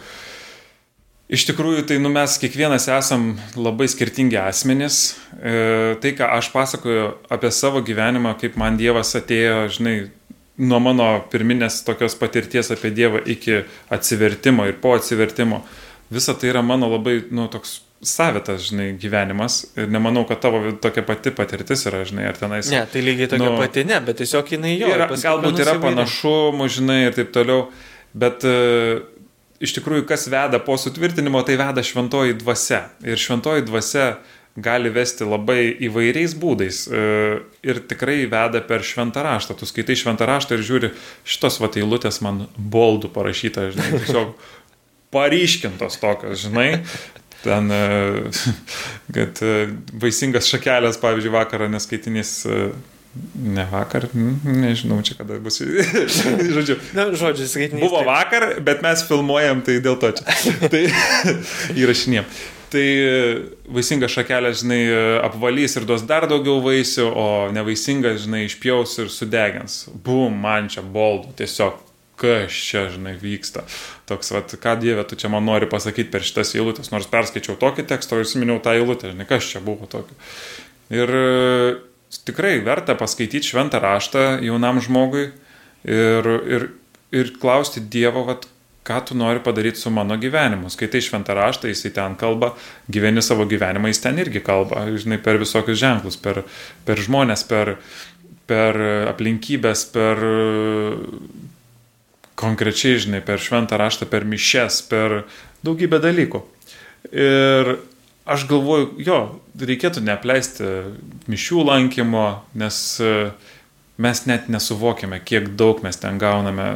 [1.30, 5.00] Iš tikrųjų, tai nu, mes kiekvienas esam labai skirtingi asmenys.
[5.34, 9.98] E, tai, ką aš pasakoju apie savo gyvenimą, kaip man Dievas atėjo, žinai,
[10.60, 15.62] nuo mano pirminės tokios patirties apie Dievą iki atsivertimo ir po atsivertimo,
[16.12, 21.04] visa tai yra mano labai, nu, toks savitas, žinai, gyvenimas ir nemanau, kad tavo tokia
[21.04, 22.70] pati patirtis yra, žinai, ar tenais.
[22.72, 24.88] Ne, tai lygiai tokia Nu, pati, ne, bet tiesiog jinai jo.
[24.94, 27.66] yra, galbūt yra panašumų, žinai, ir taip toliau,
[28.16, 28.54] bet e,
[29.60, 32.86] iš tikrųjų, kas veda po sutvirtinimo, tai veda šventoji dvasia.
[33.04, 34.06] Ir šventoji dvasia
[34.62, 37.02] gali vesti labai įvairiais būdais e,
[37.66, 39.56] ir tikrai veda per šventą raštą.
[39.58, 40.92] Tu skaitai šventą raštą ir žiūri,
[41.28, 44.34] šitos va eilutės man boldų parašyta, žinai, tiesiog
[45.14, 46.70] paryškintos tokios, žinai.
[47.44, 47.82] Ten, e,
[49.16, 49.56] kad e,
[50.02, 52.38] vaisingas šakelės, pavyzdžiui, vakarą neskaitinys,
[53.34, 55.58] ne vakar, nežinau, čia kada bus.
[56.54, 57.82] Žodžiu, Na, žodžiu, skaitinys.
[57.82, 60.38] Buvo vakar, bet mes filmuojam, tai dėl to čia.
[60.70, 60.86] tai
[61.74, 62.28] įrašinėm.
[62.70, 63.12] Tai e,
[63.74, 69.10] vaisinga šakelė, žinai, e, apvalys ir duos dar daugiau vaisių, o nevaisingas, žinai, išpjaus ir
[69.10, 69.82] sudegins.
[70.06, 71.80] Bum, man čia boldų, tiesiog
[72.20, 73.64] kas čia, žinai, vyksta.
[74.06, 77.86] Toks, vat, ką Dieve, tu čia man nori pasakyti per šitas eilutės, nors perskaičiau tokį
[77.90, 80.14] tekstą ir įsiminiau tą eilutę, žinai, kas čia buvo tokio.
[80.94, 81.26] Ir e,
[82.28, 85.30] tikrai verta paskaityti šventą raštą jaunam žmogui
[85.88, 86.70] ir, ir,
[87.14, 88.46] ir klausti Dievo, vat,
[88.90, 90.70] ką tu nori padaryti su mano gyvenimu.
[90.70, 92.54] Skaitai šventą raštą, jisai ten kalba,
[92.90, 96.42] gyveni savo gyvenimą, jis ten irgi kalba, žinai, per visokius ženklus, per,
[96.88, 97.76] per žmonės, per,
[98.50, 98.80] per
[99.12, 100.24] aplinkybės, per
[102.40, 105.22] konkrečiai, žinai, per šventą raštą, per mišes, per
[105.66, 106.42] daugybę dalykų.
[107.14, 107.76] Ir
[108.30, 109.20] aš galvoju, jo,
[109.60, 110.66] reikėtų neapleisti
[111.30, 112.26] mišių lankymo,
[112.58, 113.14] nes e,
[114.00, 116.70] mes net nesuvokime, kiek daug mes ten gauname.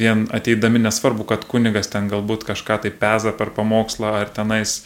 [0.00, 4.80] Vien ateidami nesvarbu, kad kunigas ten galbūt kažką tai peza per pamokslą ar tenais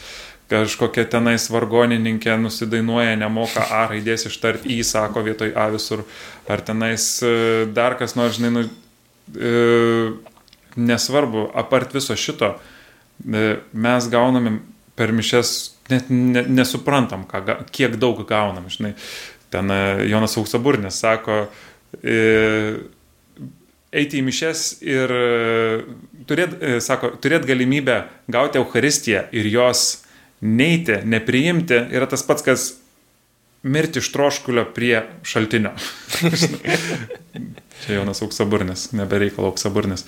[0.51, 6.03] kažkokia tenais vargonininkė nusidainuoja, nemoka A raidės ištarti, į sako vietoj A visur,
[6.51, 8.64] ar tenais e, dar kas nors, žinai, nu,
[9.37, 9.53] e,
[10.75, 12.57] nesvarbu, apart viso šito,
[13.23, 14.59] e, mes gauname
[14.99, 15.55] per mišes,
[15.93, 18.97] net ne, nesuprantam, ką, kiek daug gaunam, žinai.
[19.51, 21.42] Ten e, Jonas Auksaburnis sako,
[22.03, 22.18] e,
[23.90, 25.24] eiti į mišes ir e,
[26.30, 30.05] turėt, e, sako, turėt galimybę gauti Euharistiją ir jos
[30.40, 32.68] neiti, nepriimti, yra tas pats, kas
[33.62, 35.74] mirti iš troškulio prie šaltinio.
[37.80, 40.07] Čia Jonas Auksaburnis, nebereikalo Auksaburnis.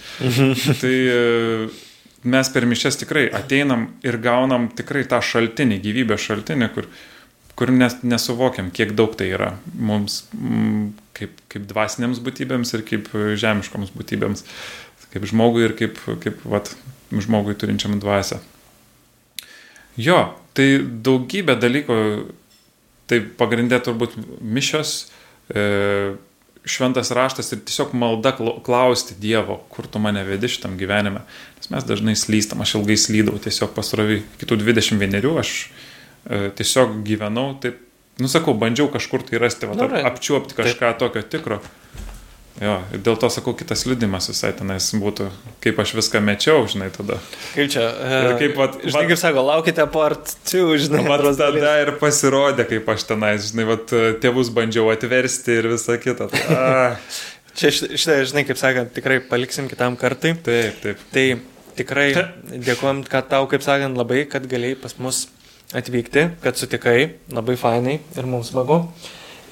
[0.80, 1.68] tai e,
[2.22, 6.88] mes per mišes tikrai ateinam ir gaunam tikrai tą šaltinį, gyvybės šaltinį, kur,
[7.58, 10.86] kur nes, nesuvokiam, kiek daug tai yra mums mm,
[11.16, 14.46] kaip, kaip dvasinėms būtybėms ir kaip žemiškoms būtybėms,
[15.12, 16.72] kaip žmogui ir kaip, kaip vat,
[17.12, 18.40] žmogui turinčiam dvasę.
[20.00, 21.96] Jo, tai daugybė dalykų,
[23.10, 25.10] tai pagrindė turbūt mišios,
[25.52, 26.14] e,
[26.64, 31.24] šventas raštas ir tiesiog malda klau- klausti Dievo, kur tu mane vedi šitam gyvenime.
[31.58, 35.70] Nes mes dažnai slystam, aš ilgai slydau tiesiog pasrovi, kitų 21 aš
[36.28, 37.80] tiesiog gyvenau, taip,
[38.22, 40.06] nusakau, bandžiau kažkur tai rasti, va, Nu, right.
[40.06, 41.60] apčiuopti kažką tokio tikro.
[42.62, 45.30] Jo, ir dėl to sakau, kitas liudimas visai tenais būtų,
[45.64, 47.16] kaip aš viską mečiau, žinai, tada.
[47.56, 47.86] Kaip čia?
[47.88, 51.64] Ir kaip, vat, Žinai, vat- kaip sako, laukite part 2, žinai, Man tada dalies.
[51.86, 53.88] ir pasirodė, kaip aš tenais, žinai, vat,
[54.22, 56.28] tėvus bandžiau atversti ir visą kitą.
[57.56, 60.36] Čia šitą, žinai, kaip sakant, tikrai paliksim kitam kartui.
[60.44, 61.00] taip, taip.
[61.12, 61.26] Tai
[61.80, 62.06] tikrai
[62.68, 65.24] dėkojom, kad tau, kaip sakant, labai, kad galėjai pas mus
[65.76, 68.82] atvykti, kad sutikai, labai fainai ir mums smagu.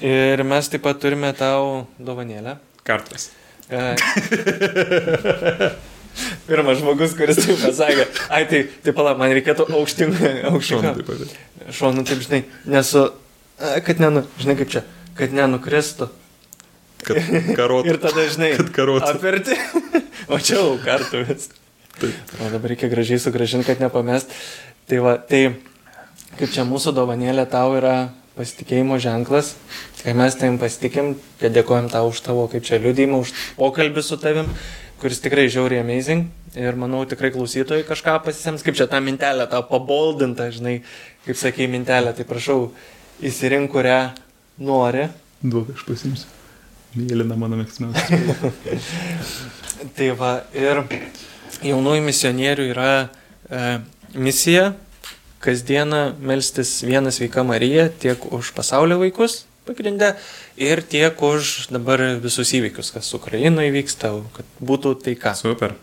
[0.01, 2.55] Ir mes taip pat turime tau dovanėlę.
[2.87, 3.29] Kartas.
[3.69, 3.95] E,
[6.47, 8.05] Pirmas žmogus, kuris taip pasakė,
[8.35, 10.87] ai tai, tai pala, man reikėtų aukštin, Šonu aukštin.
[10.97, 11.37] taip.
[11.77, 12.41] Šonu, taip žinai,
[12.73, 13.05] nesu,
[13.61, 14.81] a, kad nenu, žinai kaip čia,
[15.15, 16.09] kad nenukristų.
[17.07, 17.21] Kad
[17.57, 17.93] karotų.
[17.93, 19.07] Ir tada, žinai, Kad karotų.
[19.15, 19.55] aperti.
[20.31, 21.47] O čia jau kartu vis.
[22.39, 24.29] O dabar reikia gražiai sugražinti, kad nepamest.
[24.87, 25.41] Tai va, tai
[26.39, 29.55] kaip čia mūsų dovanėlė tau yra pasitikėjimo ženklas.
[30.01, 34.17] Kai mes tavim pasitikim, tai dėkojom tau už tavo, kaip čia liūdėjimą, už pokalbį su
[34.21, 34.49] tavim,
[35.01, 36.29] kuris tikrai žiauriai amazing.
[36.57, 40.81] Ir manau, tikrai klausytojai kažką pasisems, kaip čia tą mintelę, tą paboldintą, žinai,
[41.27, 42.11] kaip sakei, mintelę.
[42.17, 42.59] Tai prašau,
[43.23, 43.99] įsirink, kurią
[44.59, 45.07] nori.
[45.41, 46.27] Duok, aš pasimsiu.
[46.97, 48.19] Mėlyna mano mėgstamiausia.
[49.97, 50.83] Tai va, ir
[51.63, 53.61] jaunųjų misionierių yra e,
[54.19, 54.73] misija
[55.41, 60.15] kasdieną melstis vieną sveiką Mariją tiek už pasaulio vaikus pagrindę
[60.57, 65.35] ir tiek už dabar visus įvykius, kas Ukrainoje vyksta, kad būtų taika.
[65.37, 65.75] Super.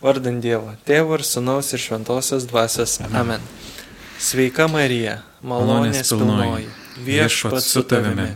[0.00, 3.00] Vardant Dievo, Tėvo ir Sūnaus ir Šventosios Dvasios.
[3.10, 3.42] Amen.
[4.18, 6.68] Sveika Marija, malonės pilnoji,
[7.06, 8.30] viešpats su tavimi.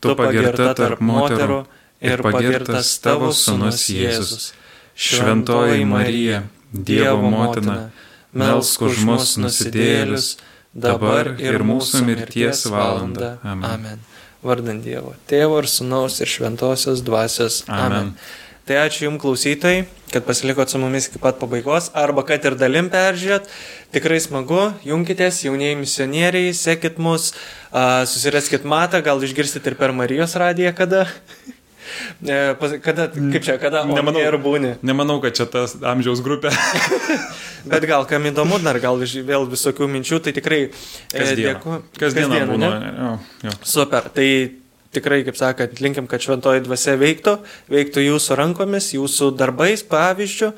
[0.00, 1.64] Tu pagirta tarp moterų
[2.00, 4.52] ir pagirtas tavo sunus Jėzus.
[4.94, 7.90] Šventoji Marija, Dievo motina,
[8.32, 10.36] melsk už mus nusidėlius,
[10.74, 13.38] dabar ir mūsų mirties valanda.
[13.42, 13.66] Amen.
[13.70, 14.04] Amen.
[14.40, 17.64] Vardant Dievo, Tėvo ir Sūnaus ir Šventosios Dvasios.
[17.68, 17.82] Amen.
[17.84, 18.14] Amen.
[18.68, 19.82] Tai ačiū Jums klausytojai,
[20.12, 23.48] kad pasilikot su mumis iki pat pabaigos, arba kad ir dalim peržiūrėt.
[23.90, 27.32] Tikrai smagu, jungitės, jaunieji misionieriai, sekit mus,
[27.72, 31.08] susiraskit matą, gal išgirsit ir per Marijos radiją kada.
[32.24, 34.74] E, kada, kaip čia, kada nemanau, ir būni?
[34.86, 36.52] Nemanau, kad čia tas amžiaus grupė.
[37.70, 41.82] Bet gal kam įdomu, dar gal vėl visokių minčių, tai tikrai e, dėkui.
[42.00, 42.70] Kasdieną būna.
[42.70, 43.12] Jo,
[43.48, 43.56] jo.
[43.66, 44.28] Super, tai
[44.94, 47.36] tikrai, kaip sakant, linkim, kad šventoji dvasia veiktų,
[47.70, 50.52] veiktų jūsų rankomis, jūsų darbais, pavyzdžių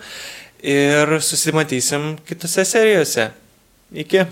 [0.73, 3.31] ir susimatysim kitose serijose.
[3.93, 4.25] Iki.